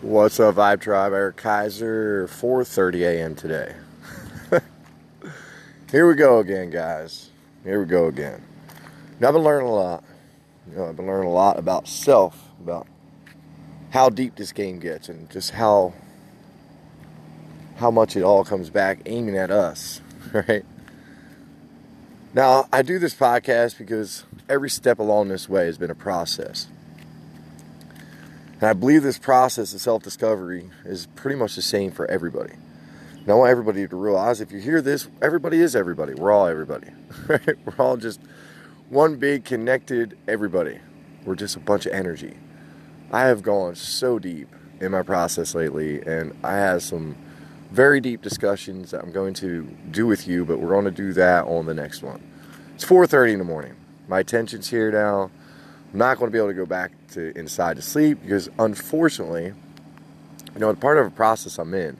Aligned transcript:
What's 0.00 0.38
up, 0.38 0.54
Vibe 0.54 0.80
Tribe? 0.80 1.12
Eric 1.12 1.38
Kaiser, 1.38 2.28
4:30 2.30 3.00
a.m. 3.00 3.34
today. 3.34 3.74
Here 5.90 6.06
we 6.06 6.14
go 6.14 6.38
again, 6.38 6.70
guys. 6.70 7.30
Here 7.64 7.80
we 7.80 7.86
go 7.86 8.06
again. 8.06 8.40
Now 9.18 9.28
I've 9.28 9.34
been 9.34 9.42
learning 9.42 9.66
a 9.66 9.74
lot. 9.74 10.04
You 10.70 10.76
know, 10.76 10.88
I've 10.88 10.94
been 10.94 11.08
learning 11.08 11.26
a 11.26 11.32
lot 11.32 11.58
about 11.58 11.88
self, 11.88 12.48
about 12.62 12.86
how 13.90 14.08
deep 14.08 14.36
this 14.36 14.52
game 14.52 14.78
gets, 14.78 15.08
and 15.08 15.28
just 15.30 15.50
how 15.50 15.94
how 17.78 17.90
much 17.90 18.14
it 18.14 18.22
all 18.22 18.44
comes 18.44 18.70
back 18.70 19.00
aiming 19.04 19.36
at 19.36 19.50
us, 19.50 20.00
right? 20.32 20.64
Now 22.34 22.68
I 22.72 22.82
do 22.82 23.00
this 23.00 23.16
podcast 23.16 23.76
because 23.76 24.26
every 24.48 24.70
step 24.70 25.00
along 25.00 25.26
this 25.26 25.48
way 25.48 25.66
has 25.66 25.76
been 25.76 25.90
a 25.90 25.96
process. 25.96 26.68
And 28.60 28.68
I 28.68 28.72
believe 28.72 29.02
this 29.02 29.18
process 29.18 29.72
of 29.72 29.80
self 29.80 30.02
discovery 30.02 30.70
is 30.84 31.06
pretty 31.14 31.36
much 31.36 31.54
the 31.54 31.62
same 31.62 31.90
for 31.90 32.06
everybody. 32.10 32.54
And 33.28 33.30
I 33.30 33.34
want 33.34 33.50
everybody 33.50 33.86
to 33.86 33.96
realize 33.96 34.40
if 34.40 34.50
you 34.50 34.58
hear 34.58 34.80
this, 34.80 35.08
everybody 35.22 35.60
is 35.60 35.76
everybody. 35.76 36.14
We're 36.14 36.32
all 36.32 36.46
everybody. 36.46 36.88
Right? 37.28 37.58
We're 37.64 37.84
all 37.84 37.96
just 37.96 38.20
one 38.88 39.16
big 39.16 39.44
connected 39.44 40.16
everybody. 40.26 40.78
We're 41.24 41.34
just 41.34 41.56
a 41.56 41.60
bunch 41.60 41.86
of 41.86 41.92
energy. 41.92 42.36
I 43.12 43.26
have 43.26 43.42
gone 43.42 43.74
so 43.74 44.18
deep 44.18 44.48
in 44.80 44.92
my 44.92 45.02
process 45.02 45.54
lately, 45.54 46.00
and 46.02 46.36
I 46.42 46.56
have 46.56 46.82
some 46.82 47.16
very 47.70 48.00
deep 48.00 48.22
discussions 48.22 48.90
that 48.90 49.02
I'm 49.02 49.12
going 49.12 49.34
to 49.34 49.62
do 49.90 50.06
with 50.06 50.26
you, 50.26 50.44
but 50.44 50.58
we're 50.58 50.70
going 50.70 50.84
to 50.86 50.90
do 50.90 51.12
that 51.14 51.44
on 51.44 51.66
the 51.66 51.74
next 51.74 52.02
one. 52.02 52.22
It's 52.74 52.84
4:30 52.84 53.32
in 53.34 53.38
the 53.38 53.44
morning. 53.44 53.76
My 54.08 54.20
attention's 54.20 54.70
here 54.70 54.90
now. 54.90 55.30
I'm 55.92 55.98
not 55.98 56.18
going 56.18 56.30
to 56.30 56.32
be 56.32 56.38
able 56.38 56.48
to 56.48 56.54
go 56.54 56.66
back 56.66 56.92
to 57.12 57.36
inside 57.38 57.76
to 57.76 57.82
sleep 57.82 58.20
because 58.22 58.48
unfortunately, 58.58 59.54
you 60.54 60.60
know, 60.60 60.74
part 60.74 60.98
of 60.98 61.06
a 61.06 61.10
process 61.10 61.58
I'm 61.58 61.72
in, 61.74 61.90
in 61.90 61.98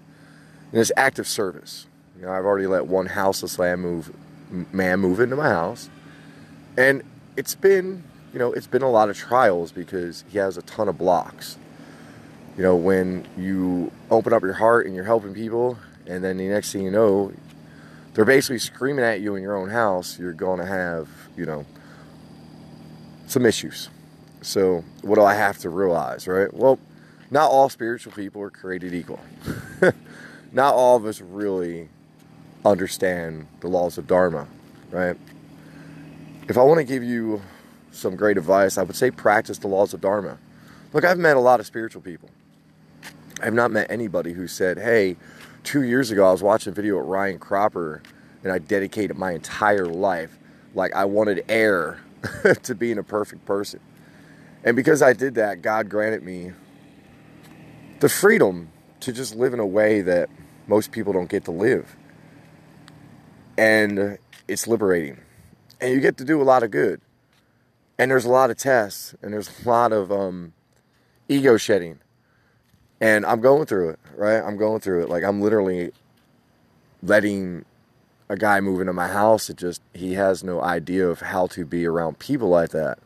this 0.73 0.93
active 0.96 1.26
service. 1.26 1.87
You 2.18 2.26
know, 2.26 2.32
I've 2.32 2.45
already 2.45 2.66
let 2.66 2.87
one 2.87 3.07
houseless 3.07 3.59
land 3.59 3.80
move 3.80 4.13
man 4.73 5.01
move 5.01 5.21
into 5.21 5.37
my 5.37 5.48
house. 5.48 5.88
And 6.76 7.02
it's 7.37 7.54
been, 7.54 8.02
you 8.32 8.38
know, 8.38 8.52
it's 8.52 8.66
been 8.66 8.82
a 8.82 8.90
lot 8.90 9.09
of 9.09 9.16
trials 9.16 9.73
because 9.73 10.24
he 10.29 10.38
has 10.38 10.57
a 10.57 10.63
ton 10.63 10.88
of 10.88 10.98
blocks. 10.98 11.57
You 12.57 12.63
know, 12.63 12.76
when 12.76 13.26
you 13.37 13.93
open 14.10 14.32
up 14.32 14.43
your 14.43 14.54
heart 14.54 14.87
and 14.87 14.95
you're 14.95 15.04
helping 15.04 15.32
people, 15.32 15.79
and 16.07 16.24
then 16.24 16.38
the 16.38 16.48
next 16.48 16.73
thing 16.73 16.82
you 16.82 16.91
know, 16.91 17.32
they're 18.15 18.24
basically 18.24 18.59
screaming 18.59 19.04
at 19.04 19.20
you 19.20 19.37
in 19.37 19.43
your 19.43 19.57
own 19.57 19.68
house, 19.68 20.18
you're 20.18 20.32
going 20.32 20.59
to 20.59 20.66
have, 20.66 21.09
you 21.37 21.46
know, 21.46 21.65
some 23.30 23.46
issues. 23.46 23.88
So, 24.40 24.84
what 25.02 25.16
do 25.16 25.23
I 25.23 25.34
have 25.34 25.59
to 25.59 25.68
realize, 25.68 26.26
right? 26.29 26.52
Well, 26.52 26.79
not 27.30 27.51
all 27.51 27.68
spiritual 27.68 28.12
people 28.12 28.40
are 28.43 28.51
created 28.51 28.95
equal. 28.95 29.20
not 30.52 30.74
all 30.74 30.96
of 30.96 31.04
us 31.04 31.20
really 31.20 31.88
understand 32.65 33.46
the 33.60 33.68
laws 33.68 33.98
of 33.98 34.07
Dharma, 34.07 34.46
right? 34.90 35.16
If 36.48 36.57
I 36.57 36.62
want 36.62 36.79
to 36.79 36.85
give 36.85 37.02
you 37.02 37.43
some 37.93 38.16
great 38.16 38.38
advice, 38.38 38.79
I 38.79 38.82
would 38.82 38.96
say 38.96 39.10
practice 39.10 39.59
the 39.59 39.68
laws 39.68 39.92
of 39.92 40.01
Dharma. 40.01 40.38
Look, 40.92 41.04
I've 41.04 41.18
met 41.18 41.37
a 41.37 41.40
lot 41.40 41.60
of 41.60 41.66
spiritual 41.66 42.01
people. 42.01 42.30
I've 43.42 43.54
not 43.54 43.70
met 43.70 43.90
anybody 43.90 44.32
who 44.32 44.46
said, 44.48 44.79
hey, 44.79 45.16
two 45.65 45.82
years 45.82 46.10
ago 46.10 46.26
I 46.26 46.32
was 46.32 46.42
watching 46.42 46.73
a 46.73 46.74
video 46.74 46.98
of 46.98 47.07
Ryan 47.07 47.38
Cropper 47.38 48.02
and 48.42 48.52
I 48.52 48.59
dedicated 48.59 49.16
my 49.16 49.32
entire 49.32 49.87
life 49.87 50.38
like 50.74 50.95
I 50.95 51.04
wanted 51.04 51.45
air 51.48 51.98
to 52.63 52.74
being 52.74 52.99
a 52.99 53.02
perfect 53.02 53.45
person. 53.45 53.80
And 54.65 54.77
because 54.77 55.02
I 55.02 55.13
did 55.13 55.35
that, 55.37 55.63
God 55.63 55.88
granted 55.88 56.23
me 56.23 56.52
the 58.01 58.09
freedom 58.09 58.71
to 59.01 59.13
just 59.13 59.35
live 59.35 59.55
in 59.55 59.60
a 59.60 59.66
way 59.66 60.01
that 60.02 60.29
most 60.66 60.93
people 60.93 61.13
don't 61.13 61.30
get 61.30 61.45
to 61.45 61.51
live. 61.51 61.97
And 63.57 64.19
it's 64.47 64.66
liberating. 64.66 65.20
And 65.81 65.92
you 65.92 66.00
get 66.00 66.16
to 66.19 66.25
do 66.25 66.41
a 66.41 66.44
lot 66.44 66.62
of 66.62 66.70
good. 66.70 67.00
And 67.98 68.10
there's 68.10 68.25
a 68.25 68.31
lot 68.31 68.50
of 68.50 68.56
tests, 68.56 69.15
and 69.22 69.32
there's 69.32 69.50
a 69.65 69.69
lot 69.69 69.92
of 69.92 70.12
um, 70.12 70.53
ego 71.28 71.56
shedding. 71.56 71.98
And 73.00 73.26
I'm 73.26 73.41
going 73.41 73.66
through 73.66 73.91
it, 73.91 73.98
right? 74.16 74.41
I'm 74.41 74.56
going 74.56 74.81
through 74.81 75.03
it. 75.03 75.09
Like, 75.09 75.25
I'm 75.25 75.41
literally 75.41 75.92
letting 77.03 77.65
a 78.28 78.37
guy 78.37 78.61
move 78.61 78.81
into 78.81 78.93
my 78.93 79.09
house. 79.09 79.49
It 79.49 79.56
just, 79.56 79.81
he 79.94 80.15
has 80.15 80.44
no 80.44 80.62
idea 80.62 81.09
of 81.09 81.21
how 81.21 81.47
to 81.49 81.65
be 81.65 81.87
around 81.87 82.19
people 82.19 82.49
like 82.49 82.71
that. 82.71 82.99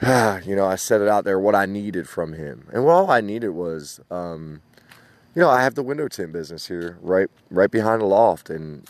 you 0.46 0.56
know, 0.56 0.66
I 0.66 0.76
set 0.76 1.00
it 1.00 1.08
out 1.08 1.24
there 1.24 1.38
what 1.38 1.54
I 1.54 1.66
needed 1.66 2.08
from 2.08 2.32
him. 2.32 2.66
And 2.72 2.84
what 2.84 2.92
all 2.92 3.10
I 3.10 3.20
needed 3.20 3.50
was, 3.50 4.00
um, 4.10 4.62
you 5.34 5.40
know, 5.40 5.50
I 5.50 5.62
have 5.62 5.74
the 5.74 5.82
window 5.82 6.08
tint 6.08 6.32
business 6.32 6.66
here, 6.66 6.98
right, 7.00 7.28
right 7.50 7.70
behind 7.70 8.00
the 8.00 8.06
loft, 8.06 8.50
and 8.50 8.88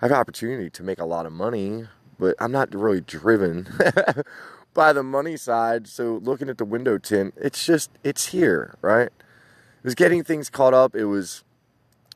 I 0.00 0.06
have 0.06 0.12
opportunity 0.12 0.70
to 0.70 0.82
make 0.82 0.98
a 0.98 1.04
lot 1.04 1.26
of 1.26 1.32
money, 1.32 1.86
but 2.18 2.34
I'm 2.38 2.52
not 2.52 2.74
really 2.74 3.00
driven 3.00 3.68
by 4.74 4.92
the 4.92 5.02
money 5.02 5.36
side. 5.36 5.88
So 5.88 6.20
looking 6.22 6.48
at 6.48 6.58
the 6.58 6.64
window 6.64 6.98
tint, 6.98 7.34
it's 7.36 7.64
just 7.64 7.90
it's 8.02 8.26
here, 8.26 8.76
right? 8.82 9.08
It 9.08 9.84
was 9.84 9.94
getting 9.94 10.22
things 10.22 10.50
caught 10.50 10.74
up. 10.74 10.94
It 10.94 11.06
was 11.06 11.44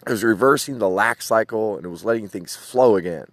it 0.06 0.10
was 0.10 0.24
reversing 0.24 0.78
the 0.78 0.88
lack 0.88 1.22
cycle, 1.22 1.76
and 1.76 1.84
it 1.84 1.88
was 1.88 2.04
letting 2.04 2.28
things 2.28 2.56
flow 2.56 2.96
again. 2.96 3.26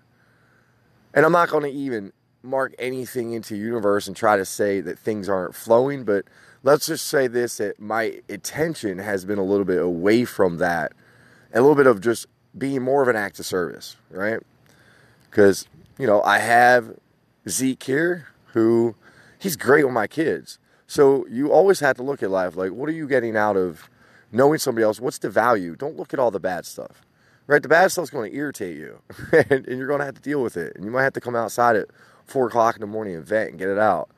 And 1.13 1.25
I'm 1.25 1.31
not 1.31 1.49
going 1.49 1.63
to 1.63 1.69
even 1.69 2.11
mark 2.43 2.75
anything 2.77 3.33
into 3.33 3.55
universe 3.55 4.07
and 4.07 4.15
try 4.15 4.37
to 4.37 4.45
say 4.45 4.81
that 4.81 4.99
things 4.99 5.27
aren't 5.29 5.55
flowing, 5.55 6.03
but 6.03 6.25
let's 6.63 6.85
just 6.85 7.07
say 7.07 7.27
this 7.27 7.57
that 7.57 7.79
my 7.79 8.21
attention 8.29 8.99
has 8.99 9.25
been 9.25 9.39
a 9.39 9.43
little 9.43 9.65
bit 9.65 9.81
away 9.81 10.25
from 10.25 10.57
that 10.57 10.91
a 11.55 11.61
little 11.61 11.75
bit 11.75 11.87
of 11.87 12.01
just 12.01 12.27
being 12.57 12.81
more 12.81 13.01
of 13.01 13.07
an 13.07 13.15
act 13.15 13.39
of 13.39 13.45
service, 13.45 13.95
right? 14.09 14.39
Because, 15.29 15.67
you 15.97 16.05
know, 16.05 16.21
I 16.23 16.39
have 16.39 16.97
Zeke 17.47 17.83
here 17.83 18.27
who 18.47 18.95
he's 19.39 19.55
great 19.55 19.85
with 19.85 19.93
my 19.93 20.07
kids. 20.07 20.59
So 20.85 21.25
you 21.27 21.51
always 21.51 21.79
have 21.79 21.95
to 21.97 22.03
look 22.03 22.21
at 22.21 22.29
life 22.29 22.55
like, 22.55 22.71
what 22.71 22.89
are 22.89 22.93
you 22.93 23.07
getting 23.07 23.35
out 23.35 23.57
of 23.57 23.89
knowing 24.35 24.59
somebody 24.59 24.83
else? 24.83 24.99
What's 24.99 25.17
the 25.17 25.29
value? 25.29 25.75
Don't 25.75 25.97
look 25.97 26.13
at 26.13 26.19
all 26.19 26.31
the 26.31 26.39
bad 26.39 26.65
stuff, 26.65 27.01
right? 27.47 27.61
The 27.61 27.69
bad 27.69 27.91
stuff's 27.91 28.09
going 28.09 28.31
to 28.31 28.37
irritate 28.37 28.77
you 28.77 29.01
and, 29.31 29.65
and 29.67 29.77
you're 29.77 29.87
going 29.87 29.99
to 29.99 30.05
have 30.05 30.15
to 30.15 30.21
deal 30.21 30.43
with 30.43 30.57
it. 30.57 30.75
And 30.75 30.83
you 30.83 30.91
might 30.91 31.03
have 31.03 31.13
to 31.13 31.21
come 31.21 31.35
outside 31.35 31.75
at 31.75 31.87
four 32.25 32.47
o'clock 32.47 32.75
in 32.75 32.81
the 32.81 32.87
morning 32.87 33.15
and 33.15 33.25
vent 33.25 33.51
and 33.51 33.59
get 33.59 33.69
it 33.69 33.79
out. 33.79 34.09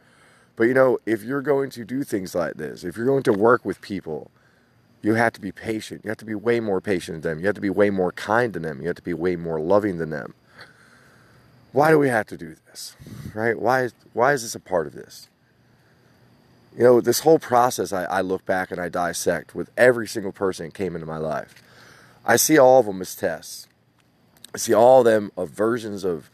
But 0.55 0.63
you 0.63 0.73
know, 0.73 0.97
if 1.05 1.23
you're 1.23 1.43
going 1.43 1.69
to 1.71 1.85
do 1.85 2.03
things 2.03 2.33
like 2.33 2.55
this, 2.55 2.83
if 2.83 2.97
you're 2.97 3.05
going 3.05 3.23
to 3.23 3.33
work 3.33 3.63
with 3.63 3.79
people, 3.79 4.31
you 5.03 5.13
have 5.13 5.33
to 5.33 5.41
be 5.41 5.51
patient. 5.51 6.01
You 6.03 6.09
have 6.09 6.17
to 6.17 6.25
be 6.25 6.33
way 6.33 6.59
more 6.59 6.81
patient 6.81 7.21
than 7.21 7.33
them. 7.33 7.39
You 7.39 7.45
have 7.45 7.55
to 7.55 7.61
be 7.61 7.69
way 7.69 7.91
more 7.91 8.11
kind 8.11 8.53
than 8.53 8.63
them. 8.63 8.81
You 8.81 8.87
have 8.87 8.95
to 8.95 9.03
be 9.03 9.13
way 9.13 9.35
more 9.35 9.59
loving 9.59 9.99
than 9.99 10.09
them. 10.09 10.33
Why 11.71 11.91
do 11.91 11.99
we 11.99 12.09
have 12.09 12.25
to 12.27 12.37
do 12.37 12.55
this? 12.67 12.95
Right? 13.35 13.59
Why 13.59 13.83
is, 13.83 13.93
why 14.13 14.33
is 14.33 14.41
this 14.41 14.55
a 14.55 14.59
part 14.59 14.87
of 14.87 14.93
this? 14.93 15.29
You 16.77 16.83
know, 16.83 17.01
this 17.01 17.21
whole 17.21 17.39
process, 17.39 17.91
I, 17.91 18.03
I 18.03 18.21
look 18.21 18.45
back 18.45 18.69
and 18.69 18.79
I 18.79 18.87
dissect 18.87 19.55
with 19.55 19.71
every 19.75 20.07
single 20.07 20.31
person 20.31 20.67
that 20.67 20.75
came 20.75 20.93
into 20.93 21.07
my 21.07 21.17
life. 21.17 21.55
I 22.23 22.35
see 22.35 22.59
all 22.59 22.79
of 22.79 22.85
them 22.85 23.01
as 23.01 23.15
tests. 23.15 23.67
I 24.53 24.59
see 24.59 24.75
all 24.75 24.99
of 24.99 25.05
them 25.05 25.31
of 25.35 25.49
versions 25.49 26.03
of 26.03 26.29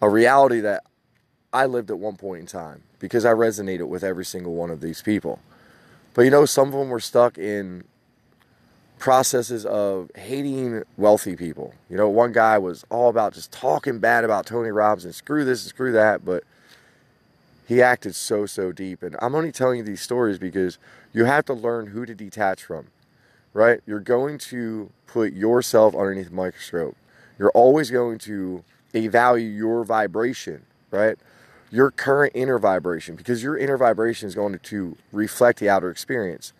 a 0.00 0.08
reality 0.08 0.58
that 0.60 0.82
I 1.52 1.66
lived 1.66 1.90
at 1.90 1.98
one 1.98 2.16
point 2.16 2.40
in 2.40 2.46
time 2.46 2.82
because 2.98 3.24
I 3.24 3.32
resonated 3.32 3.86
with 3.86 4.02
every 4.02 4.24
single 4.24 4.54
one 4.54 4.70
of 4.70 4.80
these 4.80 5.00
people. 5.00 5.38
But 6.14 6.22
you 6.22 6.30
know, 6.30 6.44
some 6.44 6.68
of 6.68 6.74
them 6.74 6.88
were 6.88 7.00
stuck 7.00 7.38
in 7.38 7.84
processes 8.98 9.64
of 9.64 10.10
hating 10.16 10.82
wealthy 10.96 11.36
people. 11.36 11.74
You 11.88 11.96
know, 11.96 12.08
one 12.08 12.32
guy 12.32 12.58
was 12.58 12.84
all 12.90 13.08
about 13.08 13.34
just 13.34 13.52
talking 13.52 14.00
bad 14.00 14.24
about 14.24 14.46
Tony 14.46 14.70
Robbins 14.70 15.04
and 15.04 15.14
screw 15.14 15.44
this 15.44 15.62
and 15.62 15.68
screw 15.68 15.92
that, 15.92 16.24
but 16.24 16.42
he 17.66 17.80
acted 17.80 18.14
so, 18.14 18.46
so 18.46 18.72
deep. 18.72 19.02
And 19.02 19.16
I'm 19.20 19.34
only 19.34 19.52
telling 19.52 19.78
you 19.78 19.84
these 19.84 20.02
stories 20.02 20.38
because 20.38 20.78
you 21.12 21.24
have 21.24 21.44
to 21.46 21.54
learn 21.54 21.88
who 21.88 22.04
to 22.06 22.14
detach 22.14 22.62
from, 22.64 22.88
right? 23.52 23.80
You're 23.86 24.00
going 24.00 24.38
to 24.38 24.90
put 25.06 25.32
yourself 25.32 25.94
underneath 25.94 26.30
a 26.30 26.34
microscope. 26.34 26.96
You're 27.38 27.50
always 27.50 27.90
going 27.90 28.18
to 28.20 28.64
evaluate 28.94 29.54
your 29.54 29.84
vibration, 29.84 30.62
right? 30.90 31.16
Your 31.70 31.90
current 31.90 32.32
inner 32.34 32.58
vibration, 32.58 33.16
because 33.16 33.42
your 33.42 33.56
inner 33.56 33.78
vibration 33.78 34.28
is 34.28 34.34
going 34.34 34.58
to 34.58 34.96
reflect 35.10 35.58
the 35.58 35.68
outer 35.68 35.90
experience. 35.90 36.52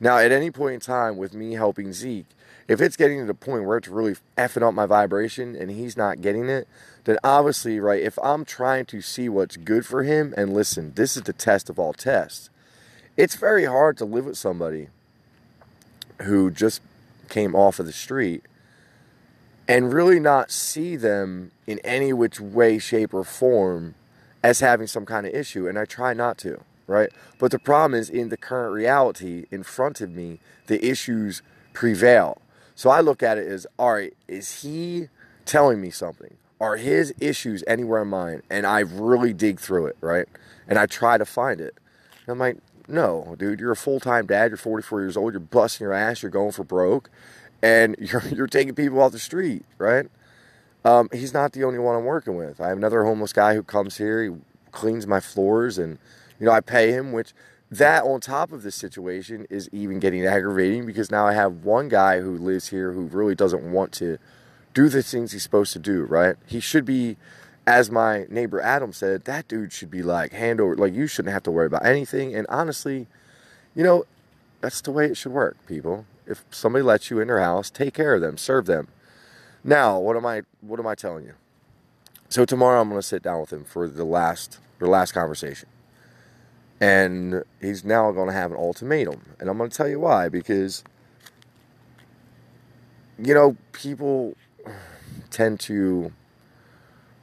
Now, 0.00 0.18
at 0.18 0.30
any 0.30 0.50
point 0.50 0.74
in 0.74 0.80
time 0.80 1.16
with 1.16 1.34
me 1.34 1.54
helping 1.54 1.92
Zeke, 1.92 2.26
if 2.68 2.80
it's 2.80 2.96
getting 2.96 3.18
to 3.20 3.24
the 3.24 3.34
point 3.34 3.64
where 3.64 3.78
it's 3.78 3.88
really 3.88 4.16
effing 4.36 4.62
up 4.62 4.74
my 4.74 4.86
vibration 4.86 5.56
and 5.56 5.70
he's 5.70 5.96
not 5.96 6.20
getting 6.20 6.48
it, 6.48 6.68
then 7.04 7.16
obviously, 7.24 7.80
right, 7.80 8.02
if 8.02 8.18
I'm 8.22 8.44
trying 8.44 8.84
to 8.86 9.00
see 9.00 9.28
what's 9.28 9.56
good 9.56 9.86
for 9.86 10.02
him, 10.02 10.34
and 10.36 10.52
listen, 10.52 10.92
this 10.94 11.16
is 11.16 11.22
the 11.22 11.32
test 11.32 11.70
of 11.70 11.78
all 11.78 11.94
tests, 11.94 12.50
it's 13.16 13.34
very 13.36 13.64
hard 13.64 13.96
to 13.96 14.04
live 14.04 14.26
with 14.26 14.36
somebody 14.36 14.88
who 16.22 16.50
just 16.50 16.82
came 17.28 17.54
off 17.54 17.78
of 17.78 17.86
the 17.86 17.92
street 17.92 18.44
and 19.66 19.92
really 19.92 20.20
not 20.20 20.50
see 20.50 20.96
them 20.96 21.50
in 21.66 21.78
any 21.84 22.12
which 22.12 22.40
way, 22.40 22.78
shape, 22.78 23.14
or 23.14 23.24
form 23.24 23.94
as 24.42 24.60
having 24.60 24.86
some 24.86 25.06
kind 25.06 25.26
of 25.26 25.34
issue. 25.34 25.66
And 25.66 25.78
I 25.78 25.84
try 25.84 26.14
not 26.14 26.38
to. 26.38 26.60
right? 26.88 27.10
But 27.38 27.52
the 27.52 27.58
problem 27.60 27.98
is 28.00 28.10
in 28.10 28.30
the 28.30 28.36
current 28.36 28.74
reality 28.74 29.44
in 29.52 29.62
front 29.62 30.00
of 30.00 30.10
me, 30.10 30.40
the 30.66 30.84
issues 30.84 31.42
prevail. 31.72 32.40
So 32.78 32.90
I 32.90 33.00
look 33.00 33.24
at 33.24 33.38
it 33.38 33.48
as, 33.48 33.66
all 33.76 33.94
right, 33.94 34.14
is 34.28 34.62
he 34.62 35.08
telling 35.44 35.80
me 35.80 35.90
something? 35.90 36.36
Are 36.60 36.76
his 36.76 37.12
issues 37.18 37.64
anywhere 37.66 38.02
in 38.02 38.08
mine? 38.08 38.42
And 38.48 38.64
I 38.68 38.78
really 38.78 39.32
dig 39.32 39.58
through 39.58 39.86
it, 39.86 39.96
right? 40.00 40.28
And 40.68 40.78
I 40.78 40.86
try 40.86 41.18
to 41.18 41.24
find 41.24 41.60
it. 41.60 41.74
And 42.20 42.28
I'm 42.28 42.38
like, 42.38 42.58
no, 42.86 43.34
dude, 43.36 43.58
you're 43.58 43.72
a 43.72 43.76
full 43.76 43.98
time 43.98 44.26
dad. 44.26 44.52
You're 44.52 44.58
44 44.58 45.00
years 45.00 45.16
old. 45.16 45.32
You're 45.32 45.40
busting 45.40 45.86
your 45.86 45.92
ass. 45.92 46.22
You're 46.22 46.30
going 46.30 46.52
for 46.52 46.62
broke, 46.62 47.10
and 47.62 47.96
you're 47.98 48.22
you're 48.28 48.46
taking 48.46 48.76
people 48.76 49.02
off 49.02 49.10
the 49.10 49.18
street, 49.18 49.64
right? 49.78 50.06
Um, 50.84 51.08
he's 51.12 51.34
not 51.34 51.54
the 51.54 51.64
only 51.64 51.80
one 51.80 51.96
I'm 51.96 52.04
working 52.04 52.36
with. 52.36 52.60
I 52.60 52.68
have 52.68 52.76
another 52.76 53.02
homeless 53.02 53.32
guy 53.32 53.56
who 53.56 53.64
comes 53.64 53.96
here. 53.96 54.22
He 54.22 54.30
cleans 54.70 55.04
my 55.04 55.18
floors, 55.18 55.78
and 55.78 55.98
you 56.38 56.46
know 56.46 56.52
I 56.52 56.60
pay 56.60 56.92
him. 56.92 57.10
Which 57.10 57.32
that 57.70 58.04
on 58.04 58.20
top 58.20 58.52
of 58.52 58.62
this 58.62 58.74
situation 58.74 59.46
is 59.50 59.68
even 59.72 59.98
getting 59.98 60.24
aggravating 60.26 60.86
because 60.86 61.10
now 61.10 61.26
I 61.26 61.34
have 61.34 61.64
one 61.64 61.88
guy 61.88 62.20
who 62.20 62.36
lives 62.36 62.68
here 62.68 62.92
who 62.92 63.02
really 63.02 63.34
doesn't 63.34 63.62
want 63.70 63.92
to 63.94 64.18
do 64.74 64.88
the 64.88 65.02
things 65.02 65.32
he's 65.32 65.42
supposed 65.42 65.72
to 65.74 65.78
do. 65.78 66.04
Right? 66.04 66.36
He 66.46 66.60
should 66.60 66.84
be 66.84 67.16
as 67.68 67.90
my 67.90 68.24
neighbor 68.30 68.62
Adam 68.62 68.94
said, 68.94 69.26
that 69.26 69.46
dude 69.46 69.74
should 69.74 69.90
be 69.90 70.02
like 70.02 70.32
hand 70.32 70.58
over, 70.58 70.74
like 70.74 70.94
you 70.94 71.06
shouldn't 71.06 71.34
have 71.34 71.42
to 71.42 71.50
worry 71.50 71.66
about 71.66 71.84
anything. 71.84 72.34
And 72.34 72.46
honestly, 72.48 73.06
you 73.74 73.84
know, 73.84 74.06
that's 74.62 74.80
the 74.80 74.90
way 74.90 75.04
it 75.04 75.18
should 75.18 75.32
work, 75.32 75.58
people. 75.66 76.06
If 76.26 76.46
somebody 76.50 76.82
lets 76.82 77.10
you 77.10 77.20
in 77.20 77.28
their 77.28 77.40
house, 77.40 77.68
take 77.68 77.92
care 77.92 78.14
of 78.14 78.22
them, 78.22 78.38
serve 78.38 78.64
them. 78.64 78.88
Now, 79.62 79.98
what 79.98 80.16
am 80.16 80.24
I 80.24 80.42
what 80.62 80.80
am 80.80 80.86
I 80.86 80.94
telling 80.94 81.24
you? 81.24 81.34
So 82.30 82.46
tomorrow 82.46 82.80
I'm 82.80 82.88
going 82.88 83.00
to 83.00 83.06
sit 83.06 83.22
down 83.22 83.40
with 83.40 83.52
him 83.52 83.64
for 83.64 83.86
the 83.86 84.04
last 84.04 84.58
the 84.78 84.86
last 84.86 85.12
conversation. 85.12 85.68
And 86.80 87.42
he's 87.60 87.84
now 87.84 88.12
going 88.12 88.28
to 88.28 88.34
have 88.34 88.52
an 88.52 88.56
ultimatum. 88.56 89.20
And 89.40 89.50
I'm 89.50 89.58
going 89.58 89.70
to 89.70 89.76
tell 89.76 89.88
you 89.88 90.00
why 90.00 90.28
because 90.28 90.84
you 93.18 93.34
know, 93.34 93.56
people 93.72 94.36
tend 95.30 95.60
to 95.60 96.12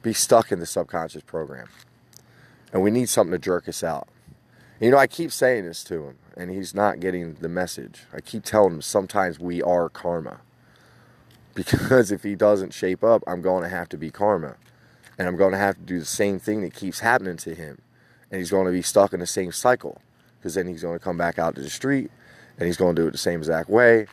be 0.02 0.12
stuck 0.12 0.52
in 0.52 0.60
the 0.60 0.66
subconscious 0.66 1.22
program. 1.22 1.68
And 2.72 2.82
we 2.82 2.90
need 2.90 3.08
something 3.08 3.32
to 3.32 3.38
jerk 3.38 3.68
us 3.68 3.82
out. 3.82 4.08
You 4.78 4.90
know, 4.90 4.98
I 4.98 5.06
keep 5.06 5.32
saying 5.32 5.64
this 5.64 5.82
to 5.84 6.04
him, 6.04 6.18
and 6.36 6.50
he's 6.50 6.74
not 6.74 7.00
getting 7.00 7.34
the 7.34 7.48
message. 7.48 8.02
I 8.12 8.20
keep 8.20 8.44
telling 8.44 8.74
him 8.74 8.82
sometimes 8.82 9.40
we 9.40 9.62
are 9.62 9.88
karma. 9.88 10.40
Because 11.54 12.10
if 12.12 12.22
he 12.22 12.34
doesn't 12.34 12.74
shape 12.74 13.02
up, 13.02 13.24
I'm 13.26 13.40
going 13.40 13.62
to 13.62 13.70
have 13.70 13.88
to 13.90 13.96
be 13.96 14.10
karma. 14.10 14.56
And 15.18 15.26
I'm 15.26 15.36
going 15.36 15.52
to 15.52 15.58
have 15.58 15.76
to 15.76 15.82
do 15.82 15.98
the 15.98 16.04
same 16.04 16.38
thing 16.38 16.60
that 16.60 16.74
keeps 16.74 17.00
happening 17.00 17.38
to 17.38 17.54
him. 17.54 17.78
And 18.30 18.38
he's 18.38 18.50
going 18.50 18.66
to 18.66 18.72
be 18.72 18.82
stuck 18.82 19.12
in 19.12 19.20
the 19.20 19.26
same 19.26 19.52
cycle. 19.52 20.00
Because 20.38 20.54
then 20.54 20.66
he's 20.66 20.82
going 20.82 20.98
to 20.98 21.04
come 21.04 21.16
back 21.16 21.38
out 21.38 21.54
to 21.56 21.60
the 21.60 21.70
street 21.70 22.10
and 22.58 22.66
he's 22.66 22.76
going 22.76 22.94
to 22.94 23.02
do 23.02 23.08
it 23.08 23.12
the 23.12 23.18
same 23.18 23.40
exact 23.40 23.68
way. 23.68 24.06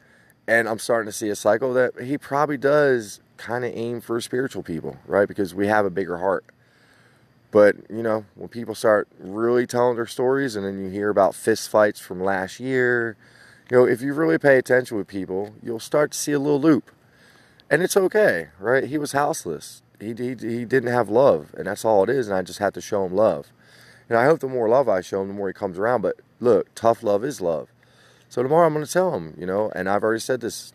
And 0.48 0.68
I'm 0.68 0.80
starting 0.80 1.06
to 1.06 1.18
see 1.18 1.30
a 1.30 1.36
cycle 1.36 1.74
that 1.74 2.02
he 2.02 2.18
probably 2.18 2.58
does 2.58 3.22
kind 3.38 3.64
of 3.64 3.72
aim 3.76 4.02
for 4.02 4.20
spiritual 4.20 4.64
people, 4.64 4.98
right? 5.06 5.28
Because 5.28 5.54
we 5.54 5.68
have 5.68 5.86
a 5.86 5.90
bigger 5.90 6.18
heart. 6.18 6.46
But, 7.52 7.76
you 7.90 8.02
know, 8.02 8.26
when 8.36 8.50
people 8.50 8.74
start 8.74 9.08
really 9.20 9.68
telling 9.68 9.96
their 9.96 10.08
stories 10.08 10.56
and 10.56 10.66
then 10.66 10.84
you 10.84 10.90
hear 10.90 11.10
about 11.10 11.36
fist 11.36 11.70
fights 11.70 12.00
from 12.00 12.22
last 12.22 12.60
year, 12.60 13.16
you 13.70 13.78
know, 13.78 13.86
if 13.86 14.02
you 14.02 14.14
really 14.14 14.38
pay 14.38 14.58
attention 14.58 14.98
with 14.98 15.08
people, 15.08 15.54
you'll 15.62 15.80
start 15.80 16.12
to 16.12 16.18
see 16.18 16.32
a 16.32 16.40
little 16.40 16.60
loop. 16.60 16.92
And 17.70 17.82
it's 17.82 17.96
okay, 17.96 18.50
right? 18.60 18.86
He 18.86 18.98
was 18.98 19.12
houseless. 19.12 19.84
He, 20.00 20.14
he, 20.14 20.30
he 20.30 20.66
didn't 20.66 20.92
have 20.92 21.10
love, 21.10 21.54
and 21.58 21.68
that's 21.68 21.86
all 21.86 22.04
it 22.04 22.10
is. 22.10 22.28
And 22.28 22.36
I 22.36 22.42
just 22.42 22.60
had 22.60 22.74
to 22.74 22.82
show 22.82 23.06
him 23.06 23.16
love. 23.16 23.48
And 24.10 24.18
I 24.18 24.26
hope 24.26 24.40
the 24.40 24.48
more 24.48 24.70
love 24.70 24.90
I 24.90 25.02
show 25.02 25.22
him, 25.22 25.28
the 25.28 25.34
more 25.34 25.48
he 25.48 25.54
comes 25.54 25.80
around. 25.80 26.02
But 26.02 26.18
look, 26.40 26.74
tough 26.76 27.04
love 27.04 27.24
is 27.24 27.42
love. 27.42 27.70
So 28.30 28.42
tomorrow 28.44 28.66
I'm 28.66 28.74
going 28.74 28.86
to 28.86 28.92
tell 28.92 29.14
him, 29.16 29.36
you 29.38 29.46
know, 29.46 29.72
and 29.76 29.88
I've 29.88 30.04
already 30.04 30.20
said 30.20 30.42
this 30.42 30.74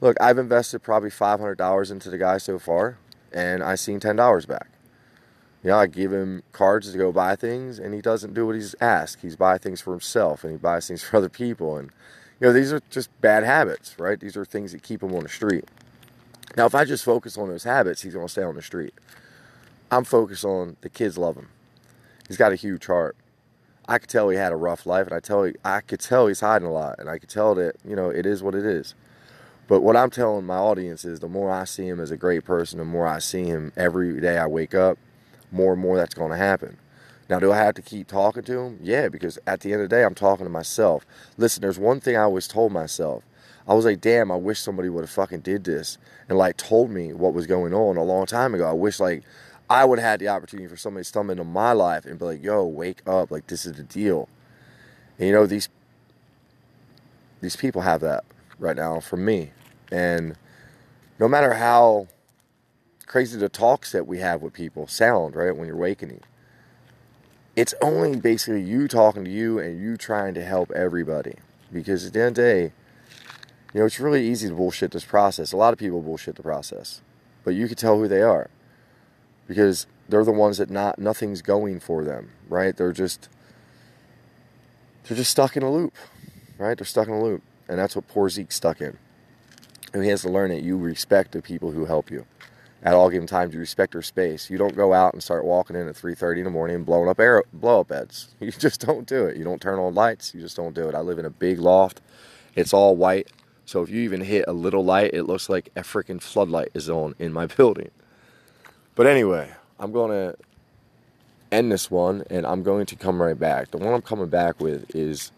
Look, 0.00 0.16
I've 0.20 0.38
invested 0.38 0.82
probably 0.82 1.08
$500 1.08 1.90
into 1.90 2.10
the 2.10 2.18
guy 2.18 2.36
so 2.38 2.58
far, 2.58 2.98
and 3.32 3.62
I 3.62 3.74
seen 3.74 4.00
$10 4.00 4.46
back. 4.46 4.68
You 5.62 5.70
know, 5.70 5.78
I 5.78 5.86
give 5.86 6.12
him 6.12 6.42
cards 6.52 6.92
to 6.92 6.98
go 6.98 7.10
buy 7.10 7.36
things, 7.36 7.78
and 7.78 7.94
he 7.94 8.02
doesn't 8.02 8.34
do 8.34 8.44
what 8.44 8.54
he's 8.54 8.74
asked. 8.82 9.22
He's 9.22 9.36
buy 9.36 9.56
things 9.56 9.80
for 9.80 9.92
himself, 9.92 10.44
and 10.44 10.52
he 10.52 10.58
buys 10.58 10.88
things 10.88 11.02
for 11.04 11.16
other 11.16 11.30
people. 11.30 11.78
And, 11.78 11.90
you 12.38 12.48
know, 12.48 12.52
these 12.52 12.70
are 12.70 12.82
just 12.90 13.08
bad 13.22 13.44
habits, 13.44 13.98
right? 13.98 14.20
These 14.20 14.36
are 14.36 14.44
things 14.44 14.72
that 14.72 14.82
keep 14.82 15.02
him 15.02 15.14
on 15.14 15.22
the 15.22 15.28
street. 15.30 15.64
Now, 16.56 16.66
if 16.66 16.74
I 16.74 16.84
just 16.84 17.04
focus 17.04 17.38
on 17.38 17.48
those 17.48 17.64
habits, 17.64 18.02
he's 18.02 18.14
going 18.14 18.26
to 18.26 18.32
stay 18.32 18.42
on 18.42 18.56
the 18.56 18.62
street. 18.62 18.92
I'm 19.90 20.04
focused 20.04 20.44
on 20.44 20.76
the 20.82 20.90
kids 20.90 21.16
love 21.16 21.36
him. 21.36 21.48
He's 22.28 22.36
got 22.36 22.52
a 22.52 22.56
huge 22.56 22.86
heart. 22.86 23.16
I 23.86 23.98
could 23.98 24.08
tell 24.08 24.28
he 24.30 24.36
had 24.36 24.52
a 24.52 24.56
rough 24.56 24.86
life, 24.86 25.06
and 25.06 25.14
I 25.14 25.20
tell 25.20 25.50
I 25.64 25.80
could 25.80 26.00
tell 26.00 26.26
he's 26.26 26.40
hiding 26.40 26.66
a 26.66 26.72
lot, 26.72 26.98
and 26.98 27.08
I 27.08 27.18
could 27.18 27.28
tell 27.28 27.54
that 27.56 27.76
you 27.84 27.94
know 27.94 28.08
it 28.08 28.24
is 28.24 28.42
what 28.42 28.54
it 28.54 28.64
is. 28.64 28.94
But 29.66 29.80
what 29.80 29.96
I'm 29.96 30.10
telling 30.10 30.44
my 30.44 30.56
audience 30.56 31.04
is 31.04 31.20
the 31.20 31.28
more 31.28 31.50
I 31.50 31.64
see 31.64 31.88
him 31.88 32.00
as 32.00 32.10
a 32.10 32.16
great 32.16 32.44
person, 32.44 32.78
the 32.78 32.84
more 32.84 33.06
I 33.06 33.18
see 33.18 33.44
him 33.44 33.72
every 33.76 34.20
day 34.20 34.36
I 34.38 34.46
wake 34.46 34.74
up, 34.74 34.98
more 35.50 35.72
and 35.72 35.80
more 35.80 35.96
that's 35.96 36.14
going 36.14 36.30
to 36.30 36.36
happen. 36.36 36.76
Now, 37.30 37.38
do 37.38 37.50
I 37.50 37.56
have 37.56 37.74
to 37.76 37.82
keep 37.82 38.06
talking 38.06 38.42
to 38.42 38.58
him? 38.58 38.78
Yeah, 38.82 39.08
because 39.08 39.38
at 39.46 39.60
the 39.60 39.72
end 39.72 39.80
of 39.80 39.88
the 39.88 39.96
day, 39.96 40.04
I'm 40.04 40.14
talking 40.14 40.44
to 40.44 40.50
myself. 40.50 41.06
Listen, 41.38 41.62
there's 41.62 41.78
one 41.78 41.98
thing 42.00 42.16
I 42.16 42.22
always 42.22 42.46
told 42.46 42.72
myself. 42.72 43.22
I 43.66 43.72
was 43.72 43.86
like, 43.86 44.02
damn, 44.02 44.30
I 44.30 44.36
wish 44.36 44.60
somebody 44.60 44.90
would 44.90 45.04
have 45.04 45.10
fucking 45.10 45.40
did 45.40 45.64
this 45.64 45.96
and 46.28 46.36
like 46.36 46.58
told 46.58 46.90
me 46.90 47.14
what 47.14 47.32
was 47.32 47.46
going 47.46 47.72
on 47.72 47.96
a 47.96 48.04
long 48.04 48.26
time 48.26 48.54
ago. 48.54 48.68
I 48.68 48.72
wish 48.72 49.00
like 49.00 49.24
I 49.74 49.84
would 49.84 49.98
have 49.98 50.08
had 50.08 50.20
the 50.20 50.28
opportunity 50.28 50.68
for 50.68 50.76
somebody 50.76 51.02
to 51.02 51.08
stumble 51.08 51.32
into 51.32 51.42
my 51.42 51.72
life 51.72 52.06
and 52.06 52.16
be 52.16 52.24
like, 52.24 52.44
yo, 52.44 52.64
wake 52.64 53.02
up, 53.08 53.32
like 53.32 53.48
this 53.48 53.66
is 53.66 53.72
the 53.72 53.82
deal. 53.82 54.28
And 55.18 55.26
you 55.26 55.34
know, 55.34 55.46
these 55.46 55.68
these 57.40 57.56
people 57.56 57.82
have 57.82 58.00
that 58.02 58.24
right 58.60 58.76
now 58.76 59.00
for 59.00 59.16
me. 59.16 59.50
And 59.90 60.36
no 61.18 61.26
matter 61.26 61.54
how 61.54 62.06
crazy 63.06 63.36
the 63.36 63.48
talks 63.48 63.90
that 63.90 64.06
we 64.06 64.18
have 64.18 64.42
with 64.42 64.52
people 64.52 64.86
sound, 64.86 65.34
right, 65.34 65.56
when 65.56 65.66
you're 65.66 65.76
awakening, 65.76 66.20
it's 67.56 67.74
only 67.82 68.14
basically 68.14 68.62
you 68.62 68.86
talking 68.86 69.24
to 69.24 69.30
you 69.30 69.58
and 69.58 69.82
you 69.82 69.96
trying 69.96 70.34
to 70.34 70.44
help 70.44 70.70
everybody. 70.70 71.34
Because 71.72 72.06
at 72.06 72.12
the 72.12 72.20
end 72.20 72.28
of 72.28 72.34
the 72.36 72.42
day, 72.42 72.62
you 73.72 73.80
know, 73.80 73.86
it's 73.86 73.98
really 73.98 74.24
easy 74.24 74.48
to 74.48 74.54
bullshit 74.54 74.92
this 74.92 75.04
process. 75.04 75.52
A 75.52 75.56
lot 75.56 75.72
of 75.72 75.80
people 75.80 76.00
bullshit 76.00 76.36
the 76.36 76.44
process. 76.44 77.00
But 77.42 77.54
you 77.54 77.66
can 77.66 77.76
tell 77.76 77.98
who 77.98 78.06
they 78.06 78.22
are. 78.22 78.50
Because 79.46 79.86
they're 80.08 80.24
the 80.24 80.32
ones 80.32 80.58
that 80.58 80.70
not 80.70 80.98
nothing's 80.98 81.42
going 81.42 81.80
for 81.80 82.04
them, 82.04 82.30
right? 82.48 82.76
They're 82.76 82.92
just 82.92 83.28
they're 85.06 85.16
just 85.16 85.30
stuck 85.30 85.56
in 85.56 85.62
a 85.62 85.70
loop. 85.70 85.94
Right? 86.58 86.78
They're 86.78 86.86
stuck 86.86 87.08
in 87.08 87.14
a 87.14 87.22
loop. 87.22 87.42
And 87.68 87.78
that's 87.78 87.96
what 87.96 88.08
poor 88.08 88.28
Zeke's 88.28 88.56
stuck 88.56 88.80
in. 88.80 88.98
And 89.92 90.02
he 90.02 90.10
has 90.10 90.22
to 90.22 90.28
learn 90.28 90.50
that 90.50 90.62
you 90.62 90.76
respect 90.76 91.32
the 91.32 91.42
people 91.42 91.72
who 91.72 91.84
help 91.86 92.10
you. 92.10 92.26
At 92.82 92.94
all 92.94 93.08
given 93.08 93.26
times, 93.26 93.54
you 93.54 93.60
respect 93.60 93.92
their 93.92 94.02
space. 94.02 94.50
You 94.50 94.58
don't 94.58 94.76
go 94.76 94.92
out 94.92 95.14
and 95.14 95.22
start 95.22 95.44
walking 95.44 95.74
in 95.74 95.88
at 95.88 95.96
3:30 95.96 96.38
in 96.38 96.44
the 96.44 96.50
morning 96.50 96.76
and 96.76 96.86
blowing 96.86 97.08
up 97.08 97.18
air, 97.18 97.42
blow 97.52 97.80
up 97.80 97.88
beds. 97.88 98.28
You 98.40 98.50
just 98.52 98.84
don't 98.84 99.06
do 99.06 99.24
it. 99.24 99.36
You 99.36 99.44
don't 99.44 99.60
turn 99.60 99.78
on 99.78 99.94
lights. 99.94 100.34
You 100.34 100.40
just 100.40 100.56
don't 100.56 100.74
do 100.74 100.88
it. 100.88 100.94
I 100.94 101.00
live 101.00 101.18
in 101.18 101.24
a 101.24 101.30
big 101.30 101.58
loft. 101.58 102.02
It's 102.54 102.74
all 102.74 102.94
white. 102.94 103.28
So 103.64 103.82
if 103.82 103.88
you 103.88 104.02
even 104.02 104.20
hit 104.20 104.44
a 104.46 104.52
little 104.52 104.84
light, 104.84 105.14
it 105.14 105.22
looks 105.22 105.48
like 105.48 105.70
a 105.74 105.80
freaking 105.80 106.20
floodlight 106.20 106.68
is 106.74 106.90
on 106.90 107.14
in 107.18 107.32
my 107.32 107.46
building. 107.56 107.90
But 108.94 109.06
anyway, 109.06 109.50
I'm 109.78 109.92
going 109.92 110.10
to 110.10 110.36
end 111.50 111.72
this 111.72 111.90
one 111.90 112.24
and 112.30 112.46
I'm 112.46 112.62
going 112.62 112.86
to 112.86 112.96
come 112.96 113.20
right 113.20 113.38
back. 113.38 113.70
The 113.70 113.78
one 113.78 113.92
I'm 113.92 114.02
coming 114.02 114.28
back 114.28 114.60
with 114.60 114.94
is 114.94 115.32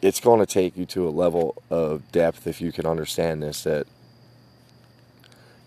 it's 0.00 0.20
going 0.20 0.40
to 0.40 0.46
take 0.46 0.76
you 0.76 0.84
to 0.86 1.08
a 1.08 1.10
level 1.10 1.62
of 1.70 2.10
depth 2.12 2.46
if 2.46 2.60
you 2.60 2.72
can 2.72 2.86
understand 2.86 3.42
this 3.42 3.62
that 3.62 3.86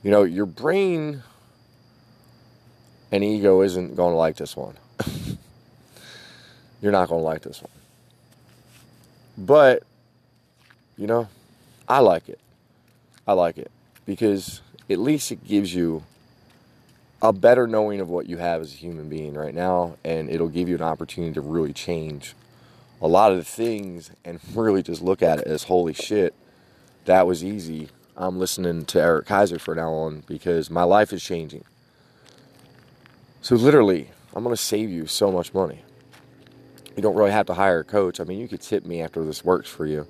you 0.03 0.12
know 0.12 0.24
your 0.24 0.45
brain 0.45 1.24
and 3.12 3.24
ego 3.24 3.62
isn't 3.62 3.95
going 3.95 4.12
to 4.12 4.17
like 4.17 4.36
this 4.36 4.55
one. 4.55 4.75
You're 6.81 6.91
not 6.91 7.07
going 7.07 7.22
to 7.22 7.25
like 7.25 7.41
this 7.41 7.62
one. 7.62 7.72
But 9.38 9.84
you 10.98 11.07
know 11.07 11.27
i 11.88 12.00
like 12.00 12.29
it. 12.29 12.39
I 13.27 13.34
like 13.34 13.57
it 13.57 13.72
because 14.05 14.62
at 14.89 15.00
least 15.00 15.32
it 15.32 15.44
gives 15.46 15.74
you 15.74 16.04
a 17.22 17.34
better 17.34 17.65
knowing 17.65 18.00
of 18.00 18.10
what 18.10 18.27
you 18.27 18.38
have 18.38 18.62
as 18.62 18.74
a 18.74 18.77
human 18.77 19.10
being 19.10 19.34
right 19.34 19.56
now 19.56 19.98
and 20.04 20.30
it'll 20.30 20.50
give 20.50 20.70
you 20.70 20.75
an 20.75 20.82
opportunity 20.82 21.34
to 21.34 21.42
really 21.42 21.74
change 21.74 22.36
a 23.01 23.08
lot 23.08 23.32
of 23.32 23.38
the 23.38 23.44
things 23.44 24.12
and 24.24 24.39
really 24.54 24.84
just 24.84 25.01
look 25.01 25.22
at 25.22 25.39
it 25.39 25.48
as 25.48 25.63
holy 25.63 25.94
shit, 25.94 26.34
that 27.06 27.27
was 27.27 27.44
easy. 27.44 27.89
I'm 28.18 28.39
listening 28.39 28.86
to 28.86 29.01
Eric 29.01 29.25
Kaiser 29.27 29.60
for 29.60 29.75
now 29.75 29.92
on 29.92 30.24
because 30.27 30.70
my 30.70 30.84
life 30.84 31.12
is 31.12 31.24
changing. 31.24 31.63
So 33.42 33.56
literally, 33.56 34.10
I'm 34.34 34.44
going 34.44 34.56
to 34.56 34.62
save 34.62 34.89
you 34.89 35.06
so 35.06 35.32
much 35.32 35.54
money. 35.54 35.84
You 36.96 37.04
don't 37.04 37.15
really 37.15 37.32
have 37.32 37.46
to 37.48 37.54
hire 37.54 37.82
a 37.82 37.84
coach. 37.84 38.20
I 38.20 38.24
mean, 38.24 38.39
you 38.39 38.48
could 38.48 38.62
tip 38.62 38.86
me 38.86 39.01
after 39.01 39.24
this 39.24 39.44
works 39.44 39.70
for 39.70 39.86
you. 39.86 40.08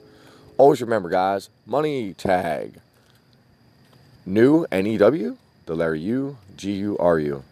Always 0.58 0.82
remember, 0.82 1.10
guys, 1.10 1.50
money 1.66 2.14
tag. 2.14 2.80
New 4.26 4.66
N 4.72 4.88
E 4.88 4.98
W, 4.98 5.38
the 5.66 5.76
letter 5.76 5.96
U, 5.96 6.38
G 6.58 6.72
U 6.74 6.98
R 6.98 7.20
U. 7.20 7.44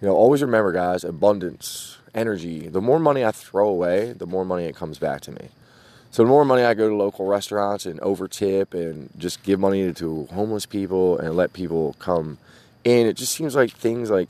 You 0.00 0.08
know, 0.08 0.14
always 0.14 0.42
remember, 0.42 0.72
guys, 0.72 1.04
abundance 1.04 1.98
energy, 2.14 2.68
the 2.68 2.80
more 2.80 2.98
money 2.98 3.24
I 3.24 3.32
throw 3.32 3.68
away, 3.68 4.12
the 4.12 4.26
more 4.26 4.44
money 4.44 4.64
it 4.64 4.76
comes 4.76 4.98
back 4.98 5.20
to 5.22 5.32
me. 5.32 5.48
So 6.10 6.22
the 6.22 6.28
more 6.28 6.44
money 6.44 6.62
I 6.62 6.74
go 6.74 6.88
to 6.88 6.94
local 6.94 7.26
restaurants 7.26 7.86
and 7.86 7.98
over 8.00 8.28
tip 8.28 8.72
and 8.72 9.10
just 9.18 9.42
give 9.42 9.58
money 9.58 9.92
to 9.92 10.28
homeless 10.32 10.64
people 10.64 11.18
and 11.18 11.36
let 11.36 11.52
people 11.52 11.96
come 11.98 12.38
in, 12.84 13.06
it 13.06 13.14
just 13.16 13.32
seems 13.32 13.56
like 13.56 13.72
things 13.72 14.10
like 14.10 14.28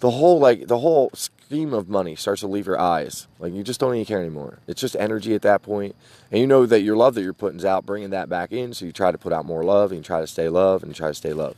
the 0.00 0.10
whole 0.10 0.38
like 0.38 0.66
the 0.66 0.78
whole 0.78 1.10
scheme 1.14 1.72
of 1.72 1.88
money 1.88 2.16
starts 2.16 2.40
to 2.40 2.46
leave 2.46 2.66
your 2.66 2.78
eyes. 2.78 3.26
Like 3.38 3.52
you 3.52 3.62
just 3.62 3.80
don't 3.80 3.94
even 3.94 4.04
care 4.04 4.20
anymore. 4.20 4.58
It's 4.66 4.80
just 4.80 4.96
energy 4.96 5.34
at 5.34 5.42
that 5.42 5.62
point, 5.62 5.94
and 6.30 6.40
you 6.40 6.46
know 6.46 6.66
that 6.66 6.80
your 6.82 6.96
love 6.96 7.14
that 7.14 7.22
you're 7.22 7.32
putting 7.32 7.58
is 7.58 7.64
out, 7.64 7.86
bringing 7.86 8.10
that 8.10 8.28
back 8.28 8.52
in. 8.52 8.74
So 8.74 8.84
you 8.84 8.92
try 8.92 9.10
to 9.10 9.18
put 9.18 9.32
out 9.32 9.46
more 9.46 9.64
love 9.64 9.92
and 9.92 9.98
you 9.98 10.04
try 10.04 10.20
to 10.20 10.26
stay 10.26 10.48
love 10.48 10.82
and 10.82 10.90
you 10.90 10.94
try 10.94 11.08
to 11.08 11.14
stay 11.14 11.32
love. 11.32 11.56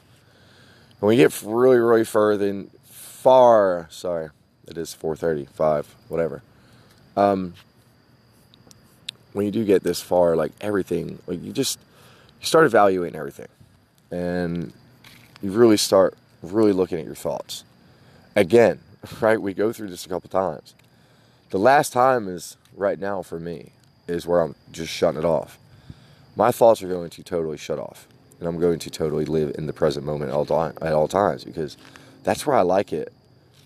And 1.00 1.06
when 1.06 1.18
you 1.18 1.24
get 1.24 1.42
really 1.42 1.78
really 1.78 2.04
further 2.04 2.48
and 2.48 2.70
far, 2.84 3.86
sorry, 3.90 4.30
it 4.66 4.78
is 4.78 4.94
4:35, 4.94 5.86
whatever. 6.08 6.42
Um, 7.16 7.54
when 9.32 9.46
you 9.46 9.52
do 9.52 9.64
get 9.64 9.82
this 9.82 10.00
far, 10.00 10.36
like 10.36 10.52
everything, 10.60 11.18
like 11.26 11.42
you 11.42 11.52
just 11.52 11.78
you 12.40 12.46
start 12.46 12.66
evaluating 12.66 13.18
everything, 13.18 13.48
and 14.10 14.72
you 15.42 15.50
really 15.50 15.76
start 15.76 16.16
really 16.42 16.72
looking 16.72 16.98
at 16.98 17.04
your 17.04 17.14
thoughts. 17.14 17.64
Again, 18.38 18.78
right? 19.20 19.42
We 19.42 19.52
go 19.52 19.72
through 19.72 19.88
this 19.88 20.06
a 20.06 20.08
couple 20.08 20.30
times. 20.30 20.76
The 21.50 21.58
last 21.58 21.92
time 21.92 22.28
is 22.28 22.56
right 22.76 22.96
now 22.96 23.20
for 23.20 23.40
me 23.40 23.72
is 24.06 24.28
where 24.28 24.40
I'm 24.42 24.54
just 24.70 24.92
shutting 24.92 25.18
it 25.18 25.24
off. 25.24 25.58
My 26.36 26.52
thoughts 26.52 26.80
are 26.80 26.88
going 26.88 27.10
to 27.10 27.24
totally 27.24 27.56
shut 27.56 27.80
off, 27.80 28.06
and 28.38 28.46
I'm 28.46 28.60
going 28.60 28.78
to 28.78 28.90
totally 28.90 29.24
live 29.24 29.56
in 29.58 29.66
the 29.66 29.72
present 29.72 30.06
moment 30.06 30.30
at 30.30 30.36
all, 30.36 30.62
at 30.62 30.92
all 30.92 31.08
times 31.08 31.42
because 31.42 31.76
that's 32.22 32.46
where 32.46 32.54
I 32.54 32.60
like 32.60 32.92
it. 32.92 33.12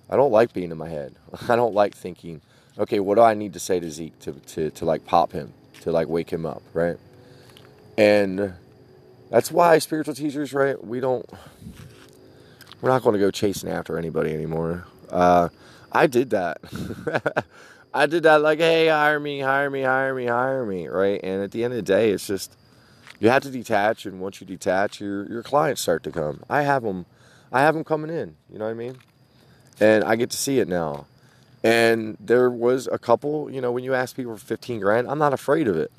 I 0.08 0.16
don't 0.16 0.32
like 0.32 0.54
being 0.54 0.70
in 0.70 0.78
my 0.78 0.88
head. 0.88 1.16
I 1.50 1.54
don't 1.54 1.74
like 1.74 1.94
thinking 1.94 2.40
okay, 2.78 2.98
what 2.98 3.16
do 3.16 3.20
I 3.20 3.34
need 3.34 3.52
to 3.52 3.60
say 3.60 3.78
to 3.78 3.90
Zeke 3.90 4.18
to, 4.20 4.32
to, 4.32 4.70
to 4.70 4.84
like 4.86 5.04
pop 5.04 5.32
him, 5.32 5.52
to 5.82 5.92
like 5.92 6.08
wake 6.08 6.30
him 6.30 6.46
up, 6.46 6.62
right? 6.72 6.96
And 7.98 8.54
that's 9.28 9.52
why 9.52 9.78
spiritual 9.80 10.14
teachers, 10.14 10.54
right? 10.54 10.82
We 10.82 10.98
don't, 11.00 11.28
we're 12.82 12.90
not 12.90 13.02
going 13.02 13.14
to 13.14 13.18
go 13.18 13.30
chasing 13.30 13.70
after 13.70 13.96
anybody 13.96 14.34
anymore. 14.34 14.84
Uh, 15.08 15.48
I 15.90 16.06
did 16.08 16.30
that. 16.30 16.58
I 17.94 18.06
did 18.06 18.24
that 18.24 18.42
like, 18.42 18.58
hey, 18.58 18.88
hire 18.88 19.20
me, 19.20 19.40
hire 19.40 19.70
me, 19.70 19.82
hire 19.82 20.14
me, 20.14 20.26
hire 20.26 20.66
me, 20.66 20.88
right? 20.88 21.20
And 21.22 21.42
at 21.42 21.52
the 21.52 21.62
end 21.64 21.72
of 21.72 21.76
the 21.76 21.82
day, 21.82 22.10
it's 22.10 22.26
just 22.26 22.56
you 23.20 23.28
have 23.28 23.42
to 23.44 23.50
detach, 23.50 24.04
and 24.04 24.20
once 24.20 24.40
you 24.40 24.46
detach, 24.46 25.00
your 25.00 25.26
your 25.30 25.42
clients 25.42 25.80
start 25.80 26.02
to 26.04 26.10
come. 26.10 26.42
I 26.50 26.62
have 26.62 26.82
them, 26.82 27.06
I 27.52 27.60
have 27.60 27.74
them 27.74 27.84
coming 27.84 28.10
in. 28.10 28.36
You 28.50 28.58
know 28.58 28.64
what 28.64 28.72
I 28.72 28.74
mean? 28.74 28.96
And 29.78 30.02
I 30.04 30.16
get 30.16 30.30
to 30.30 30.36
see 30.36 30.58
it 30.58 30.68
now. 30.68 31.06
And 31.62 32.16
there 32.18 32.50
was 32.50 32.88
a 32.90 32.98
couple, 32.98 33.48
you 33.50 33.60
know, 33.60 33.70
when 33.70 33.84
you 33.84 33.94
ask 33.94 34.16
people 34.16 34.36
for 34.36 34.44
15 34.44 34.80
grand, 34.80 35.08
I'm 35.08 35.18
not 35.18 35.32
afraid 35.32 35.68
of 35.68 35.76
it. 35.76 35.92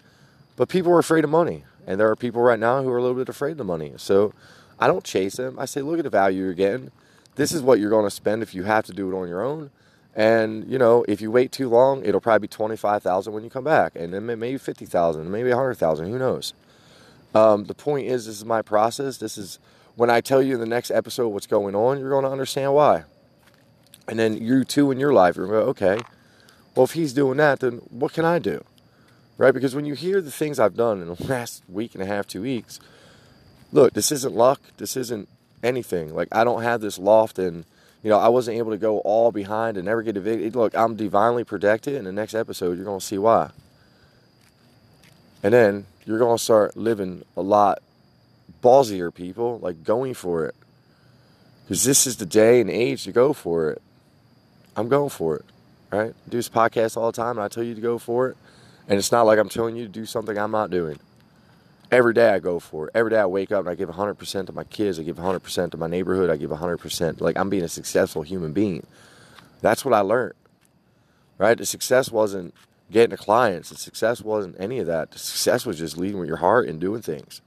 But 0.58 0.68
people 0.68 0.92
are 0.92 1.00
afraid 1.00 1.24
of 1.24 1.30
money. 1.30 1.64
And 1.88 2.00
there 2.00 2.10
are 2.10 2.16
people 2.16 2.42
right 2.42 2.60
now 2.60 2.84
who 2.84 2.90
are 2.90 2.98
a 2.98 3.02
little 3.02 3.16
bit 3.18 3.30
afraid 3.30 3.52
of 3.52 3.58
the 3.58 3.64
money. 3.64 3.94
So 3.98 4.34
I 4.80 4.88
don't 4.88 5.04
chase 5.04 5.36
them. 5.36 5.58
I 5.60 5.66
say, 5.66 5.82
look 5.82 6.00
at 6.00 6.04
the 6.04 6.10
value 6.10 6.44
you're 6.44 6.54
getting. 6.54 6.92
This 7.36 7.52
is 7.52 7.62
what 7.62 7.80
you're 7.80 7.90
going 7.90 8.06
to 8.06 8.12
spend 8.12 8.44
if 8.44 8.54
you 8.54 8.64
have 8.64 8.86
to 8.86 8.94
do 8.94 9.12
it 9.12 9.20
on 9.20 9.28
your 9.28 9.42
own. 9.42 9.72
And, 10.16 10.70
you 10.70 10.78
know, 10.78 11.04
if 11.08 11.22
you 11.22 11.32
wait 11.32 11.52
too 11.52 11.70
long, 11.70 12.06
it'll 12.06 12.22
probably 12.22 12.48
be 12.48 12.52
25000 12.52 13.34
when 13.34 13.44
you 13.44 13.50
come 13.50 13.64
back. 13.64 13.94
And 13.96 14.14
then 14.14 14.26
maybe 14.26 14.58
50000 14.58 15.32
maybe 15.32 15.50
a 15.50 15.56
100000 15.56 16.08
Who 16.08 16.20
knows? 16.20 16.54
Um, 17.34 17.66
the 17.66 17.74
point 17.74 18.08
is, 18.08 18.28
this 18.28 18.38
is 18.38 18.46
my 18.46 18.62
process. 18.62 19.18
This 19.18 19.38
is 19.38 19.58
when 19.96 20.10
I 20.10 20.22
tell 20.22 20.42
you 20.42 20.54
in 20.54 20.60
the 20.60 20.68
next 20.68 20.92
episode 20.92 21.30
what's 21.30 21.48
going 21.48 21.76
on, 21.76 22.00
you're 22.00 22.10
going 22.10 22.26
to 22.26 22.32
understand 22.32 22.74
why. 22.74 23.04
And 24.08 24.20
then 24.20 24.38
you 24.38 24.64
too 24.64 24.92
in 24.92 25.00
your 25.00 25.14
life, 25.14 25.36
you're 25.36 25.48
going, 25.48 25.60
to 25.60 25.66
go, 25.66 25.70
okay, 25.70 26.04
well, 26.76 26.84
if 26.84 26.92
he's 26.92 27.14
doing 27.14 27.38
that, 27.38 27.60
then 27.60 27.78
what 27.90 28.14
can 28.14 28.26
I 28.26 28.40
do? 28.40 28.64
Right? 29.38 29.54
Because 29.54 29.74
when 29.74 29.86
you 29.86 29.94
hear 29.94 30.22
the 30.22 30.32
things 30.32 30.60
I've 30.60 30.76
done 30.76 31.02
in 31.02 31.08
the 31.08 31.24
last 31.28 31.64
week 31.68 31.96
and 31.96 32.04
a 32.04 32.06
half, 32.06 32.28
two 32.28 32.42
weeks, 32.42 32.80
look, 33.74 33.94
this 33.94 34.12
isn't 34.12 34.34
luck. 34.34 34.62
This 34.78 34.96
isn't 34.96 35.28
anything. 35.64 36.16
Like, 36.16 36.30
I 36.32 36.44
don't 36.44 36.62
have 36.62 36.80
this 36.80 36.98
loft 36.98 37.40
and, 37.40 37.66
you 38.04 38.10
know, 38.10 38.20
I 38.20 38.30
wasn't 38.30 38.58
able 38.58 38.72
to 38.72 38.78
go 38.78 39.00
all 39.00 39.32
behind 39.32 39.78
and 39.78 39.86
never 39.86 40.04
get 40.04 40.16
a 40.16 40.22
video. 40.22 40.50
Look, 40.52 40.76
I'm 40.78 40.96
divinely 40.96 41.44
protected. 41.44 41.96
In 41.96 42.06
the 42.06 42.12
next 42.12 42.36
episode, 42.36 42.78
you're 42.78 42.86
going 42.86 43.00
to 43.00 43.06
see 43.06 43.18
why. 43.18 43.50
And 45.42 45.54
then 45.54 45.86
you're 46.06 46.20
going 46.20 46.38
to 46.38 46.44
start 46.44 46.78
living 46.78 47.24
a 47.36 47.42
lot 47.42 47.80
ballsier, 48.62 49.14
people, 49.14 49.60
like 49.60 49.84
going 49.84 50.14
for 50.14 50.46
it. 50.46 50.56
Because 51.64 51.84
this 51.84 52.06
is 52.06 52.18
the 52.18 52.26
day 52.26 52.62
and 52.62 52.70
age 52.70 53.04
to 53.06 53.12
go 53.12 53.34
for 53.34 53.72
it. 53.72 53.82
I'm 54.76 54.88
going 54.88 55.10
for 55.10 55.38
it. 55.38 55.46
Right? 55.92 56.12
I 56.12 56.30
do 56.30 56.38
this 56.38 56.50
podcast 56.50 56.98
all 56.98 57.12
the 57.12 57.16
time, 57.16 57.38
and 57.38 57.42
I 57.42 57.48
tell 57.48 57.64
you 57.64 57.76
to 57.76 57.82
go 57.82 57.98
for 57.98 58.30
it. 58.30 58.38
And 58.88 59.00
it's 59.00 59.12
not 59.12 59.26
like 59.26 59.40
I'm 59.40 59.50
telling 59.50 59.76
you 59.76 59.84
to 59.84 59.90
do 59.90 60.06
something 60.06 60.38
I'm 60.38 60.52
not 60.52 60.70
doing. 60.70 61.00
Every 61.94 62.16
day 62.16 62.30
I 62.30 62.40
go 62.40 62.58
for 62.58 62.88
it. 62.88 62.92
Every 62.96 63.12
day 63.12 63.20
I 63.20 63.28
wake 63.28 63.52
up 63.52 63.60
and 63.60 63.70
I 63.70 63.76
give 63.76 63.88
100% 63.88 64.48
to 64.48 64.52
my 64.52 64.64
kids. 64.64 65.00
I 65.00 65.04
give 65.04 65.18
100% 65.18 65.70
to 65.70 65.78
my 65.78 65.86
neighborhood. 65.86 66.32
I 66.32 66.38
give 66.38 66.50
100%. 66.50 67.22
Like 67.22 67.38
I'm 67.38 67.52
being 67.52 67.64
a 67.64 67.70
successful 67.70 68.24
human 68.24 68.52
being. 68.52 68.88
That's 69.62 69.86
what 69.86 69.94
I 69.94 70.00
learned. 70.00 70.34
Right? 71.38 71.56
The 71.56 71.68
success 71.68 72.10
wasn't 72.10 72.56
getting 72.90 73.12
the 73.12 73.18
clients. 73.18 73.70
The 73.70 73.76
success 73.76 74.22
wasn't 74.22 74.56
any 74.58 74.80
of 74.80 74.88
that. 74.88 75.12
The 75.12 75.20
success 75.20 75.68
was 75.68 75.78
just 75.78 75.96
leading 75.96 76.18
with 76.18 76.28
your 76.28 76.38
heart 76.38 76.68
and 76.68 76.82
doing 76.82 77.04
things. 77.04 77.42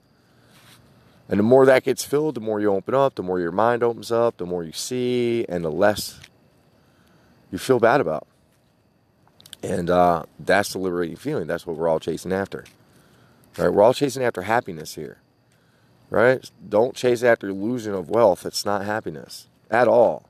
And 1.28 1.40
the 1.40 1.44
more 1.44 1.66
that 1.66 1.82
gets 1.82 2.04
filled, 2.04 2.36
the 2.36 2.40
more 2.40 2.60
you 2.60 2.72
open 2.72 2.94
up, 2.94 3.16
the 3.16 3.24
more 3.24 3.40
your 3.40 3.50
mind 3.50 3.82
opens 3.82 4.12
up, 4.12 4.36
the 4.36 4.46
more 4.46 4.62
you 4.62 4.70
see, 4.70 5.44
and 5.48 5.64
the 5.64 5.72
less 5.72 6.20
you 7.50 7.58
feel 7.58 7.80
bad 7.80 8.00
about. 8.00 8.28
And 9.64 9.90
uh, 9.90 10.26
that's 10.38 10.72
the 10.72 10.78
liberating 10.78 11.16
feeling. 11.16 11.48
That's 11.48 11.66
what 11.66 11.76
we're 11.76 11.88
all 11.88 11.98
chasing 11.98 12.32
after. 12.32 12.64
Right? 13.58 13.72
We're 13.72 13.82
all 13.82 13.94
chasing 13.94 14.22
after 14.22 14.42
happiness 14.42 14.94
here. 14.94 15.18
Right? 16.10 16.48
Don't 16.68 16.94
chase 16.94 17.22
after 17.22 17.48
illusion 17.48 17.94
of 17.94 18.10
wealth. 18.10 18.46
It's 18.46 18.64
not 18.64 18.84
happiness 18.84 19.48
at 19.70 19.88
all. 19.88 20.28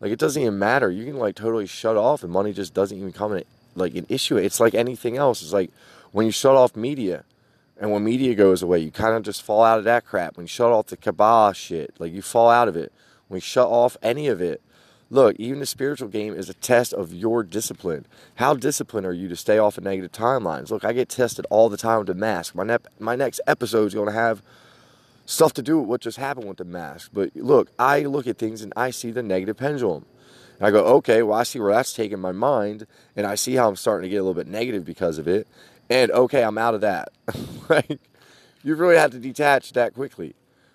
Like 0.00 0.12
it 0.12 0.18
doesn't 0.18 0.40
even 0.40 0.58
matter. 0.58 0.90
You 0.90 1.04
can 1.04 1.18
like 1.18 1.34
totally 1.34 1.66
shut 1.66 1.96
off 1.96 2.22
and 2.22 2.32
money 2.32 2.52
just 2.52 2.74
doesn't 2.74 2.96
even 2.96 3.12
come 3.12 3.32
in 3.34 3.44
like 3.74 3.94
an 3.94 4.06
issue. 4.08 4.36
It's 4.36 4.60
like 4.60 4.74
anything 4.74 5.16
else. 5.16 5.42
It's 5.42 5.52
like 5.52 5.70
when 6.12 6.26
you 6.26 6.32
shut 6.32 6.56
off 6.56 6.76
media 6.76 7.24
and 7.78 7.90
when 7.90 8.04
media 8.04 8.34
goes 8.34 8.62
away, 8.62 8.78
you 8.78 8.90
kind 8.90 9.14
of 9.14 9.22
just 9.22 9.42
fall 9.42 9.64
out 9.64 9.78
of 9.78 9.84
that 9.84 10.04
crap. 10.04 10.36
When 10.36 10.44
you 10.44 10.48
shut 10.48 10.70
off 10.70 10.86
the 10.86 10.96
Kabbalah 10.96 11.54
shit, 11.54 11.94
like 11.98 12.12
you 12.12 12.22
fall 12.22 12.50
out 12.50 12.68
of 12.68 12.76
it. 12.76 12.92
When 13.28 13.38
you 13.38 13.42
shut 13.42 13.68
off 13.68 13.96
any 14.02 14.28
of 14.28 14.40
it, 14.40 14.62
Look, 15.10 15.36
even 15.38 15.60
the 15.60 15.66
spiritual 15.66 16.08
game 16.08 16.34
is 16.34 16.48
a 16.48 16.54
test 16.54 16.92
of 16.92 17.12
your 17.12 17.42
discipline. 17.42 18.06
How 18.36 18.54
disciplined 18.54 19.06
are 19.06 19.12
you 19.12 19.28
to 19.28 19.36
stay 19.36 19.58
off 19.58 19.78
of 19.78 19.84
negative 19.84 20.12
timelines? 20.12 20.70
Look, 20.70 20.84
I 20.84 20.92
get 20.92 21.08
tested 21.08 21.46
all 21.50 21.68
the 21.68 21.76
time 21.76 21.98
with 21.98 22.06
the 22.08 22.14
mask. 22.14 22.54
My, 22.54 22.64
ne- 22.64 22.78
my 22.98 23.14
next 23.14 23.40
episode 23.46 23.86
is 23.86 23.94
going 23.94 24.08
to 24.08 24.14
have 24.14 24.42
stuff 25.26 25.52
to 25.54 25.62
do 25.62 25.78
with 25.78 25.88
what 25.88 26.00
just 26.00 26.18
happened 26.18 26.48
with 26.48 26.58
the 26.58 26.64
mask. 26.64 27.10
But 27.12 27.30
look, 27.34 27.70
I 27.78 28.00
look 28.00 28.26
at 28.26 28.38
things 28.38 28.62
and 28.62 28.72
I 28.76 28.90
see 28.90 29.10
the 29.10 29.22
negative 29.22 29.56
pendulum. 29.56 30.06
And 30.58 30.66
I 30.66 30.70
go, 30.70 30.84
okay, 30.96 31.22
well, 31.22 31.38
I 31.38 31.42
see 31.42 31.60
where 31.60 31.72
that's 31.72 31.92
taking 31.92 32.20
my 32.20 32.32
mind, 32.32 32.86
and 33.16 33.26
I 33.26 33.34
see 33.34 33.56
how 33.56 33.68
I'm 33.68 33.76
starting 33.76 34.08
to 34.08 34.08
get 34.08 34.18
a 34.18 34.22
little 34.22 34.34
bit 34.34 34.46
negative 34.46 34.84
because 34.84 35.18
of 35.18 35.26
it. 35.26 35.48
And 35.90 36.10
okay, 36.12 36.44
I'm 36.44 36.58
out 36.58 36.74
of 36.74 36.80
that. 36.82 37.08
like, 37.68 37.98
you 38.62 38.74
really 38.74 38.96
have 38.96 39.10
to 39.10 39.18
detach 39.18 39.72
that 39.72 39.94
quickly. 39.94 40.34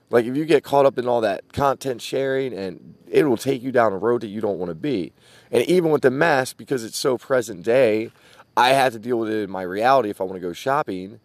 Like 0.09 0.25
if 0.25 0.35
you 0.35 0.45
get 0.45 0.63
caught 0.63 0.85
up 0.85 0.97
in 0.97 1.07
all 1.07 1.21
that 1.21 1.53
content 1.53 2.01
sharing 2.01 2.53
and 2.53 2.95
it 3.07 3.25
will 3.25 3.37
take 3.37 3.61
you 3.61 3.71
down 3.71 3.93
a 3.93 3.97
road 3.97 4.21
that 4.21 4.27
you 4.27 4.41
don't 4.41 4.57
want 4.57 4.69
to 4.69 4.75
be. 4.75 5.13
And 5.51 5.63
even 5.65 5.91
with 5.91 6.01
the 6.01 6.11
mask, 6.11 6.57
because 6.57 6.83
it's 6.83 6.97
so 6.97 7.17
present 7.17 7.63
day, 7.63 8.11
I 8.57 8.69
had 8.69 8.91
to 8.93 8.99
deal 8.99 9.19
with 9.19 9.29
it 9.29 9.43
in 9.43 9.49
my 9.49 9.61
reality 9.61 10.09
if 10.09 10.19
I 10.19 10.23
want 10.23 10.35
to 10.35 10.47
go 10.47 10.53
shopping. 10.53 11.19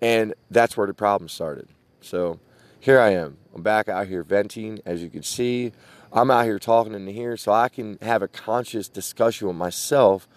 And 0.00 0.34
that's 0.50 0.76
where 0.76 0.86
the 0.86 0.94
problem 0.94 1.28
started. 1.28 1.68
So 2.00 2.38
here 2.80 3.00
I 3.00 3.10
am. 3.10 3.36
I'm 3.54 3.62
back 3.62 3.88
out 3.88 4.06
here 4.06 4.22
venting, 4.22 4.80
as 4.84 5.02
you 5.02 5.10
can 5.10 5.22
see. 5.22 5.72
I'm 6.12 6.30
out 6.30 6.44
here 6.44 6.58
talking 6.58 6.94
in 6.94 7.06
here 7.06 7.36
so 7.36 7.52
I 7.52 7.68
can 7.68 7.98
have 8.00 8.22
a 8.22 8.28
conscious 8.28 8.88
discussion 8.88 9.48
with 9.48 9.56
myself 9.56 10.28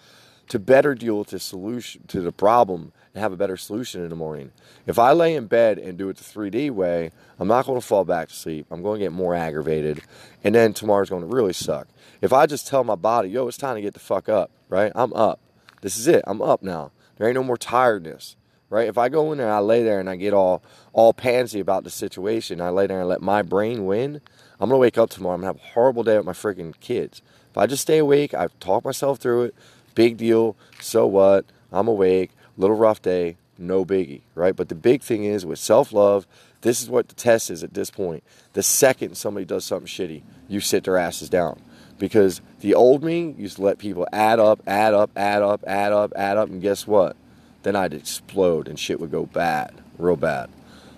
to 0.48 0.58
better 0.58 0.94
deal 0.94 1.18
with 1.18 1.28
the 1.28 1.38
solution 1.38 2.02
to 2.08 2.20
the 2.20 2.32
problem 2.32 2.92
and 3.14 3.22
have 3.22 3.32
a 3.32 3.36
better 3.36 3.56
solution 3.56 4.02
in 4.02 4.08
the 4.08 4.16
morning. 4.16 4.52
If 4.86 4.98
I 4.98 5.12
lay 5.12 5.34
in 5.34 5.46
bed 5.46 5.78
and 5.78 5.98
do 5.98 6.08
it 6.08 6.16
the 6.16 6.24
3D 6.24 6.70
way, 6.70 7.10
I'm 7.38 7.48
not 7.48 7.66
going 7.66 7.80
to 7.80 7.86
fall 7.86 8.04
back 8.04 8.28
to 8.28 8.34
sleep. 8.34 8.66
I'm 8.70 8.82
going 8.82 9.00
to 9.00 9.06
get 9.06 9.12
more 9.12 9.34
aggravated, 9.34 10.02
and 10.42 10.54
then 10.54 10.72
tomorrow's 10.72 11.10
going 11.10 11.28
to 11.28 11.34
really 11.34 11.52
suck. 11.52 11.88
If 12.20 12.32
I 12.32 12.46
just 12.46 12.66
tell 12.66 12.84
my 12.84 12.94
body, 12.94 13.30
yo, 13.30 13.48
it's 13.48 13.56
time 13.56 13.76
to 13.76 13.82
get 13.82 13.94
the 13.94 14.00
fuck 14.00 14.28
up, 14.28 14.50
right? 14.68 14.92
I'm 14.94 15.12
up. 15.12 15.40
This 15.82 15.98
is 15.98 16.06
it. 16.06 16.22
I'm 16.26 16.40
up 16.40 16.62
now. 16.62 16.92
There 17.16 17.28
ain't 17.28 17.34
no 17.34 17.42
more 17.42 17.56
tiredness, 17.56 18.36
right? 18.70 18.88
If 18.88 18.96
I 18.96 19.08
go 19.08 19.32
in 19.32 19.38
there 19.38 19.52
I 19.52 19.58
lay 19.58 19.82
there 19.82 20.00
and 20.00 20.08
I 20.08 20.16
get 20.16 20.32
all 20.32 20.62
all 20.92 21.12
pansy 21.12 21.60
about 21.60 21.84
the 21.84 21.90
situation, 21.90 22.60
I 22.60 22.70
lay 22.70 22.86
there 22.86 23.00
and 23.00 23.08
let 23.08 23.20
my 23.20 23.42
brain 23.42 23.86
win, 23.86 24.20
I'm 24.58 24.70
gonna 24.70 24.78
wake 24.78 24.98
up 24.98 25.10
tomorrow. 25.10 25.34
I'm 25.34 25.40
gonna 25.40 25.48
have 25.48 25.56
a 25.56 25.72
horrible 25.74 26.04
day 26.04 26.16
with 26.16 26.26
my 26.26 26.32
freaking 26.32 26.78
kids. 26.80 27.20
If 27.50 27.58
I 27.58 27.66
just 27.66 27.82
stay 27.82 27.98
awake, 27.98 28.32
I 28.32 28.48
talk 28.60 28.84
myself 28.84 29.18
through 29.18 29.42
it. 29.42 29.54
Big 29.94 30.16
deal. 30.16 30.56
So 30.80 31.06
what? 31.06 31.44
I'm 31.70 31.88
awake. 31.88 32.30
Little 32.56 32.76
rough 32.76 33.02
day 33.02 33.36
no 33.58 33.84
biggie, 33.84 34.22
right? 34.34 34.54
But 34.54 34.68
the 34.68 34.74
big 34.74 35.02
thing 35.02 35.24
is 35.24 35.46
with 35.46 35.58
self 35.58 35.92
love, 35.92 36.26
this 36.62 36.82
is 36.82 36.88
what 36.88 37.08
the 37.08 37.14
test 37.14 37.50
is 37.50 37.62
at 37.62 37.74
this 37.74 37.90
point. 37.90 38.22
The 38.52 38.62
second 38.62 39.16
somebody 39.16 39.46
does 39.46 39.64
something 39.64 39.86
shitty, 39.86 40.22
you 40.48 40.60
sit 40.60 40.84
their 40.84 40.98
asses 40.98 41.28
down. 41.28 41.60
Because 41.98 42.40
the 42.60 42.74
old 42.74 43.04
me 43.04 43.34
used 43.38 43.56
to 43.56 43.62
let 43.62 43.78
people 43.78 44.06
add 44.12 44.40
up, 44.40 44.60
add 44.66 44.92
up, 44.94 45.10
add 45.16 45.42
up, 45.42 45.62
add 45.66 45.92
up, 45.92 46.12
add 46.16 46.36
up, 46.36 46.48
and 46.48 46.60
guess 46.60 46.86
what? 46.86 47.16
Then 47.62 47.76
I'd 47.76 47.94
explode 47.94 48.66
and 48.66 48.78
shit 48.78 48.98
would 48.98 49.12
go 49.12 49.26
bad, 49.26 49.72
real 49.98 50.16
bad. 50.16 50.50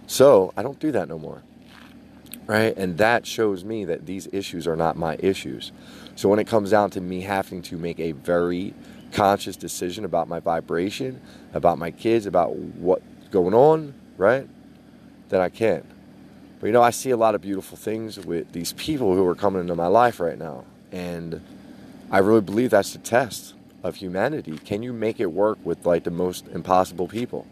So 0.07 0.53
I 0.57 0.63
don't 0.63 0.79
do 0.79 0.93
that 0.93 1.09
no 1.09 1.19
more. 1.19 1.43
Right? 2.47 2.77
And 2.77 2.99
that 2.99 3.27
shows 3.27 3.65
me 3.65 3.85
that 3.87 4.07
these 4.07 4.29
issues 4.33 4.67
are 4.67 4.77
not 4.77 4.97
my 4.97 5.17
issues. 5.19 5.73
So 6.15 6.29
when 6.29 6.39
it 6.39 6.47
comes 6.47 6.71
down 6.71 6.91
to 6.91 7.01
me 7.01 7.23
having 7.23 7.63
to 7.63 7.77
make 7.77 7.99
a 7.99 8.13
very 8.13 8.75
conscious 9.15 9.57
decision 9.57 10.05
about 10.05 10.29
my 10.29 10.41
vibration, 10.41 11.21
about 11.55 11.79
my 11.79 11.91
kids, 11.91 12.27
about 12.27 12.55
what's 12.57 13.05
going 13.31 13.55
on, 13.55 13.95
right? 14.19 14.47
Then 15.29 15.41
I 15.41 15.49
can. 15.49 15.87
But 16.61 16.67
you 16.67 16.73
know, 16.73 16.83
I 16.83 16.91
see 16.91 17.11
a 17.11 17.17
lot 17.17 17.35
of 17.35 17.41
beautiful 17.41 17.77
things 17.77 18.19
with 18.19 18.53
these 18.53 18.73
people 18.75 19.15
who 19.15 19.27
are 19.27 19.35
coming 19.35 19.61
into 19.61 19.75
my 19.75 19.87
life 19.87 20.21
right 20.21 20.39
now. 20.39 20.65
And 20.93 21.43
I 22.11 22.19
really 22.19 22.41
believe 22.41 22.71
that's 22.71 22.93
the 22.93 22.99
test 22.99 23.55
of 23.83 23.97
humanity. 23.97 24.59
Can 24.59 24.83
you 24.83 24.93
make 24.93 25.21
it 25.21 25.27
work 25.27 25.59
with 25.65 25.85
like 25.87 26.05
the 26.05 26.11
most 26.11 26.47
impossible 26.49 27.09
people? 27.09 27.47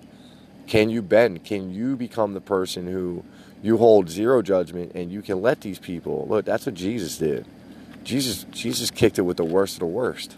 Can 0.67 0.91
you 0.91 1.03
bend? 1.03 1.45
Can 1.45 1.73
you 1.73 1.97
become 1.97 2.35
the 2.35 2.41
person 2.41 2.87
who 2.87 3.25
you 3.63 3.77
hold 3.77 4.09
zero 4.09 4.43
judgment 4.43 4.93
and 4.95 5.13
you 5.13 5.23
can 5.23 5.43
let 5.43 5.61
these 5.61 5.79
people 5.79 6.27
look? 6.29 6.45
That's 6.45 6.67
what 6.67 6.75
Jesus 6.75 7.19
did. 7.19 7.47
Jesus, 8.05 8.47
Jesus 8.51 8.91
kicked 8.91 9.19
it 9.19 9.23
with 9.23 9.37
the 9.37 9.45
worst 9.45 9.75
of 9.77 9.81
the 9.81 9.87
worst, 9.87 10.37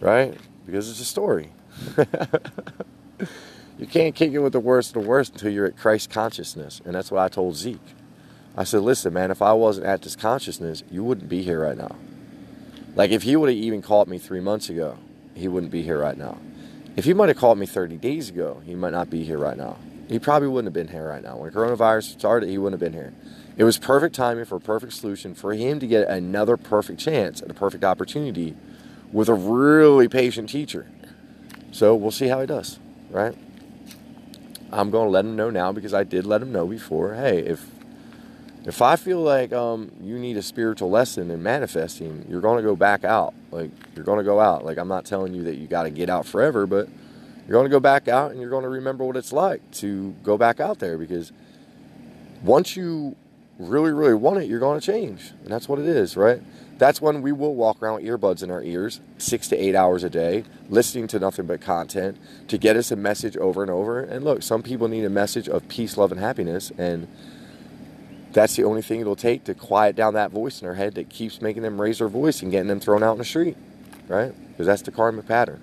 right? 0.00 0.36
Because 0.64 0.90
it's 0.90 1.00
a 1.00 1.04
story. 1.04 1.52
you 3.78 3.86
can't 3.86 4.14
kick 4.14 4.32
it 4.32 4.38
with 4.38 4.52
the 4.52 4.60
worst 4.60 4.96
of 4.96 5.02
the 5.02 5.08
worst 5.08 5.32
until 5.32 5.50
you're 5.50 5.66
at 5.66 5.76
Christ 5.76 6.10
consciousness, 6.10 6.80
and 6.84 6.94
that's 6.94 7.10
what 7.10 7.22
I 7.22 7.28
told 7.28 7.56
Zeke. 7.56 7.78
I 8.56 8.64
said, 8.64 8.80
listen, 8.80 9.12
man, 9.12 9.30
if 9.30 9.42
I 9.42 9.52
wasn't 9.52 9.86
at 9.86 10.02
this 10.02 10.16
consciousness, 10.16 10.82
you 10.90 11.04
wouldn't 11.04 11.28
be 11.28 11.42
here 11.42 11.60
right 11.60 11.76
now. 11.76 11.94
Like 12.94 13.10
if 13.10 13.22
he 13.22 13.36
would 13.36 13.50
have 13.50 13.58
even 13.58 13.82
called 13.82 14.08
me 14.08 14.18
three 14.18 14.40
months 14.40 14.70
ago, 14.70 14.96
he 15.34 15.48
wouldn't 15.48 15.70
be 15.70 15.82
here 15.82 15.98
right 15.98 16.16
now. 16.16 16.38
If 16.96 17.04
he 17.04 17.12
might 17.12 17.28
have 17.28 17.36
called 17.36 17.58
me 17.58 17.66
30 17.66 17.98
days 17.98 18.30
ago, 18.30 18.62
he 18.64 18.74
might 18.74 18.92
not 18.92 19.10
be 19.10 19.22
here 19.22 19.36
right 19.36 19.56
now. 19.56 19.76
He 20.08 20.18
probably 20.18 20.48
wouldn't 20.48 20.66
have 20.66 20.72
been 20.72 20.88
here 20.88 21.06
right 21.06 21.22
now. 21.22 21.36
When 21.36 21.50
coronavirus 21.50 22.18
started, 22.18 22.48
he 22.48 22.56
wouldn't 22.56 22.80
have 22.80 22.92
been 22.92 22.98
here. 22.98 23.12
It 23.58 23.64
was 23.64 23.76
perfect 23.76 24.14
timing 24.14 24.46
for 24.46 24.56
a 24.56 24.60
perfect 24.60 24.94
solution 24.94 25.34
for 25.34 25.52
him 25.52 25.78
to 25.80 25.86
get 25.86 26.08
another 26.08 26.56
perfect 26.56 27.00
chance 27.00 27.42
and 27.42 27.50
a 27.50 27.54
perfect 27.54 27.84
opportunity 27.84 28.56
with 29.12 29.28
a 29.28 29.34
really 29.34 30.08
patient 30.08 30.48
teacher. 30.48 30.86
So 31.72 31.94
we'll 31.94 32.10
see 32.10 32.28
how 32.28 32.40
he 32.40 32.46
does, 32.46 32.78
right? 33.10 33.36
I'm 34.72 34.90
going 34.90 35.06
to 35.06 35.10
let 35.10 35.24
him 35.24 35.36
know 35.36 35.50
now 35.50 35.72
because 35.72 35.94
I 35.94 36.04
did 36.04 36.26
let 36.26 36.42
him 36.42 36.52
know 36.52 36.66
before. 36.66 37.14
Hey, 37.14 37.38
if 37.40 37.66
if 38.64 38.82
I 38.82 38.96
feel 38.96 39.20
like 39.20 39.52
um, 39.52 39.92
you 40.02 40.18
need 40.18 40.36
a 40.36 40.42
spiritual 40.42 40.90
lesson 40.90 41.30
in 41.30 41.40
manifesting, 41.40 42.26
you're 42.28 42.40
going 42.40 42.56
to 42.56 42.68
go 42.68 42.74
back 42.74 43.04
out. 43.04 43.32
Like, 43.52 43.70
you're 43.94 44.04
going 44.04 44.18
to 44.18 44.24
go 44.24 44.40
out. 44.40 44.64
Like, 44.64 44.76
I'm 44.76 44.88
not 44.88 45.04
telling 45.04 45.34
you 45.34 45.44
that 45.44 45.54
you 45.54 45.68
got 45.68 45.84
to 45.84 45.90
get 45.90 46.10
out 46.10 46.26
forever, 46.26 46.66
but 46.66 46.88
you're 47.46 47.52
going 47.52 47.64
to 47.64 47.70
go 47.70 47.78
back 47.78 48.08
out 48.08 48.32
and 48.32 48.40
you're 48.40 48.50
going 48.50 48.64
to 48.64 48.68
remember 48.68 49.04
what 49.04 49.16
it's 49.16 49.32
like 49.32 49.70
to 49.74 50.16
go 50.24 50.36
back 50.36 50.58
out 50.58 50.80
there 50.80 50.98
because 50.98 51.30
once 52.42 52.76
you 52.76 53.14
really, 53.56 53.92
really 53.92 54.14
want 54.14 54.38
it, 54.38 54.48
you're 54.48 54.58
going 54.58 54.80
to 54.80 54.84
change. 54.84 55.30
And 55.44 55.48
that's 55.48 55.68
what 55.68 55.78
it 55.78 55.86
is, 55.86 56.16
right? 56.16 56.42
That's 56.78 57.00
when 57.00 57.22
we 57.22 57.32
will 57.32 57.54
walk 57.54 57.82
around 57.82 58.02
with 58.02 58.04
earbuds 58.04 58.42
in 58.42 58.50
our 58.50 58.62
ears 58.62 59.00
six 59.16 59.48
to 59.48 59.56
eight 59.56 59.74
hours 59.74 60.04
a 60.04 60.10
day, 60.10 60.44
listening 60.68 61.06
to 61.08 61.18
nothing 61.18 61.46
but 61.46 61.60
content 61.60 62.18
to 62.48 62.58
get 62.58 62.76
us 62.76 62.90
a 62.90 62.96
message 62.96 63.36
over 63.36 63.62
and 63.62 63.70
over. 63.70 64.00
And 64.00 64.24
look, 64.24 64.42
some 64.42 64.62
people 64.62 64.88
need 64.88 65.04
a 65.04 65.10
message 65.10 65.48
of 65.48 65.66
peace, 65.68 65.96
love, 65.96 66.12
and 66.12 66.20
happiness. 66.20 66.70
And 66.76 67.08
that's 68.32 68.56
the 68.56 68.64
only 68.64 68.82
thing 68.82 69.00
it'll 69.00 69.16
take 69.16 69.44
to 69.44 69.54
quiet 69.54 69.96
down 69.96 70.12
that 70.14 70.30
voice 70.30 70.60
in 70.60 70.66
their 70.66 70.74
head 70.74 70.94
that 70.96 71.08
keeps 71.08 71.40
making 71.40 71.62
them 71.62 71.80
raise 71.80 71.98
their 71.98 72.08
voice 72.08 72.42
and 72.42 72.50
getting 72.50 72.68
them 72.68 72.80
thrown 72.80 73.02
out 73.02 73.12
in 73.12 73.18
the 73.18 73.24
street, 73.24 73.56
right? 74.08 74.34
Because 74.50 74.66
that's 74.66 74.82
the 74.82 74.90
karmic 74.90 75.26
pattern. 75.26 75.62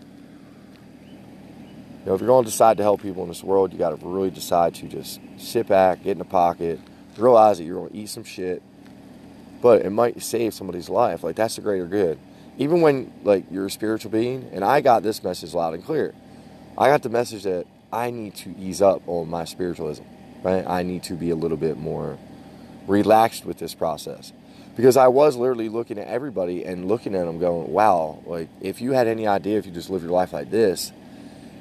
You 1.99 2.07
know, 2.07 2.15
if 2.15 2.21
you're 2.21 2.27
going 2.27 2.43
to 2.43 2.49
decide 2.49 2.77
to 2.77 2.83
help 2.83 3.03
people 3.03 3.21
in 3.21 3.29
this 3.29 3.43
world, 3.43 3.71
you 3.71 3.77
got 3.77 3.97
to 3.97 4.05
really 4.05 4.31
decide 4.31 4.73
to 4.75 4.87
just 4.87 5.21
sit 5.37 5.67
back, 5.67 6.03
get 6.03 6.13
in 6.13 6.17
the 6.17 6.25
pocket, 6.25 6.79
realize 7.17 7.59
that 7.59 7.65
you're 7.65 7.79
going 7.79 7.91
to 7.91 7.97
eat 7.97 8.09
some 8.09 8.23
shit, 8.23 8.63
but 9.63 9.85
it 9.85 9.91
might 9.91 10.21
save 10.21 10.53
somebody's 10.53 10.89
life. 10.89 11.23
Like 11.23 11.37
that's 11.37 11.55
the 11.55 11.61
greater 11.61 11.87
good. 11.87 12.19
Even 12.57 12.81
when 12.81 13.13
like 13.23 13.45
you're 13.49 13.67
a 13.67 13.71
spiritual 13.71 14.11
being, 14.11 14.49
and 14.51 14.63
I 14.63 14.81
got 14.81 15.03
this 15.03 15.23
message 15.23 15.53
loud 15.53 15.73
and 15.73 15.83
clear. 15.83 16.13
I 16.77 16.89
got 16.89 17.01
the 17.01 17.09
message 17.09 17.43
that 17.43 17.65
I 17.91 18.11
need 18.11 18.35
to 18.35 18.53
ease 18.59 18.81
up 18.81 19.01
on 19.07 19.29
my 19.29 19.45
spiritualism, 19.45 20.03
right? 20.43 20.67
I 20.67 20.83
need 20.83 21.03
to 21.03 21.13
be 21.13 21.29
a 21.29 21.35
little 21.35 21.55
bit 21.55 21.77
more 21.77 22.17
relaxed 22.87 23.45
with 23.45 23.57
this 23.57 23.73
process 23.73 24.33
because 24.75 24.97
I 24.97 25.07
was 25.07 25.37
literally 25.37 25.69
looking 25.69 25.97
at 25.97 26.07
everybody 26.07 26.65
and 26.65 26.89
looking 26.89 27.15
at 27.15 27.25
them 27.25 27.39
going, 27.39 27.71
wow, 27.71 28.21
like 28.25 28.49
if 28.59 28.81
you 28.81 28.91
had 28.91 29.07
any 29.07 29.27
idea 29.27 29.59
if 29.59 29.65
you 29.65 29.71
just 29.71 29.89
live 29.89 30.01
your 30.01 30.11
life 30.11 30.33
like 30.33 30.51
this, 30.51 30.91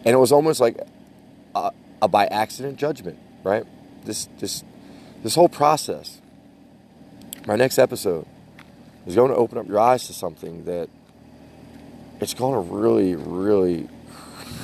and 0.04 0.12
it 0.12 0.18
was 0.18 0.32
almost 0.32 0.58
like 0.58 0.76
a, 1.54 1.70
a 2.02 2.08
by 2.08 2.26
accident 2.26 2.78
judgment, 2.78 3.20
right? 3.44 3.64
This, 4.04 4.28
this, 4.40 4.64
this 5.22 5.36
whole 5.36 5.48
process, 5.48 6.21
my 7.46 7.56
next 7.56 7.78
episode 7.78 8.26
is 9.06 9.14
going 9.14 9.30
to 9.30 9.36
open 9.36 9.58
up 9.58 9.66
your 9.66 9.80
eyes 9.80 10.06
to 10.06 10.12
something 10.12 10.64
that 10.64 10.88
it's 12.20 12.34
going 12.34 12.54
to 12.54 12.72
really, 12.72 13.16
really, 13.16 13.88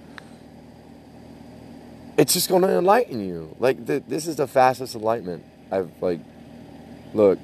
it's 2.17 2.33
just 2.33 2.49
going 2.49 2.61
to 2.61 2.77
enlighten 2.77 3.19
you. 3.19 3.55
Like 3.59 3.85
the, 3.85 4.03
this 4.07 4.27
is 4.27 4.35
the 4.35 4.47
fastest 4.47 4.95
enlightenment 4.95 5.43
I've 5.71 5.89
like, 6.01 6.19
look, 7.13 7.39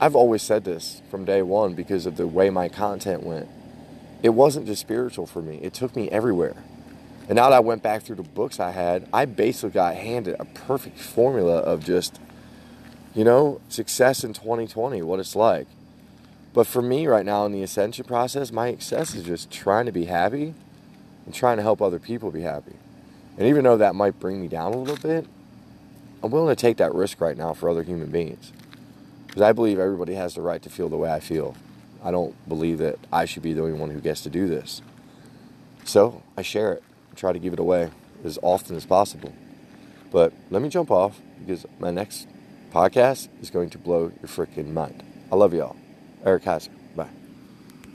I've 0.00 0.14
always 0.14 0.42
said 0.42 0.64
this 0.64 1.02
from 1.10 1.24
day 1.24 1.42
one 1.42 1.74
because 1.74 2.06
of 2.06 2.16
the 2.16 2.26
way 2.26 2.50
my 2.50 2.68
content 2.68 3.22
went. 3.22 3.48
It 4.22 4.30
wasn't 4.30 4.66
just 4.66 4.80
spiritual 4.80 5.26
for 5.26 5.42
me, 5.42 5.58
it 5.62 5.74
took 5.74 5.96
me 5.96 6.08
everywhere. 6.10 6.62
And 7.28 7.36
now 7.36 7.50
that 7.50 7.56
I 7.56 7.60
went 7.60 7.82
back 7.82 8.02
through 8.02 8.16
the 8.16 8.22
books 8.22 8.58
I 8.60 8.72
had, 8.72 9.08
I 9.12 9.24
basically 9.24 9.70
got 9.70 9.94
handed 9.94 10.36
a 10.38 10.44
perfect 10.44 10.98
formula 10.98 11.58
of 11.58 11.84
just, 11.84 12.20
you 13.14 13.24
know, 13.24 13.60
success 13.68 14.24
in 14.24 14.32
2020, 14.32 15.02
what 15.02 15.20
it's 15.20 15.36
like. 15.36 15.66
But 16.54 16.66
for 16.66 16.82
me 16.82 17.06
right 17.06 17.24
now 17.24 17.46
in 17.46 17.52
the 17.52 17.62
ascension 17.62 18.04
process, 18.04 18.52
my 18.52 18.72
success 18.72 19.14
is 19.14 19.24
just 19.24 19.50
trying 19.50 19.86
to 19.86 19.92
be 19.92 20.04
happy 20.06 20.54
and 21.24 21.34
trying 21.34 21.56
to 21.56 21.62
help 21.62 21.80
other 21.80 21.98
people 21.98 22.30
be 22.30 22.42
happy. 22.42 22.76
And 23.38 23.46
even 23.46 23.64
though 23.64 23.78
that 23.78 23.94
might 23.94 24.20
bring 24.20 24.40
me 24.40 24.48
down 24.48 24.74
a 24.74 24.78
little 24.78 24.96
bit, 24.96 25.26
I'm 26.22 26.30
willing 26.30 26.54
to 26.54 26.60
take 26.60 26.76
that 26.76 26.94
risk 26.94 27.20
right 27.20 27.36
now 27.36 27.54
for 27.54 27.68
other 27.68 27.82
human 27.82 28.10
beings. 28.10 28.52
Because 29.26 29.42
I 29.42 29.52
believe 29.52 29.78
everybody 29.78 30.14
has 30.14 30.34
the 30.34 30.42
right 30.42 30.62
to 30.62 30.70
feel 30.70 30.88
the 30.88 30.96
way 30.96 31.10
I 31.10 31.20
feel. 31.20 31.56
I 32.04 32.10
don't 32.10 32.34
believe 32.48 32.78
that 32.78 32.98
I 33.12 33.24
should 33.24 33.42
be 33.42 33.54
the 33.54 33.62
only 33.62 33.78
one 33.78 33.90
who 33.90 34.00
gets 34.00 34.20
to 34.22 34.30
do 34.30 34.46
this. 34.46 34.82
So 35.84 36.22
I 36.36 36.42
share 36.42 36.72
it, 36.72 36.82
try 37.16 37.32
to 37.32 37.38
give 37.38 37.52
it 37.52 37.58
away 37.58 37.90
as 38.24 38.38
often 38.42 38.76
as 38.76 38.84
possible. 38.84 39.32
But 40.10 40.32
let 40.50 40.62
me 40.62 40.68
jump 40.68 40.90
off 40.90 41.18
because 41.40 41.64
my 41.78 41.90
next 41.90 42.28
podcast 42.72 43.28
is 43.42 43.50
going 43.50 43.68
to 43.68 43.76
blow 43.76 44.10
your 44.22 44.28
freaking 44.28 44.72
mind. 44.72 45.02
I 45.30 45.36
love 45.36 45.52
y'all. 45.52 45.76
Eric 46.24 46.44
Kaiser. 46.44 46.70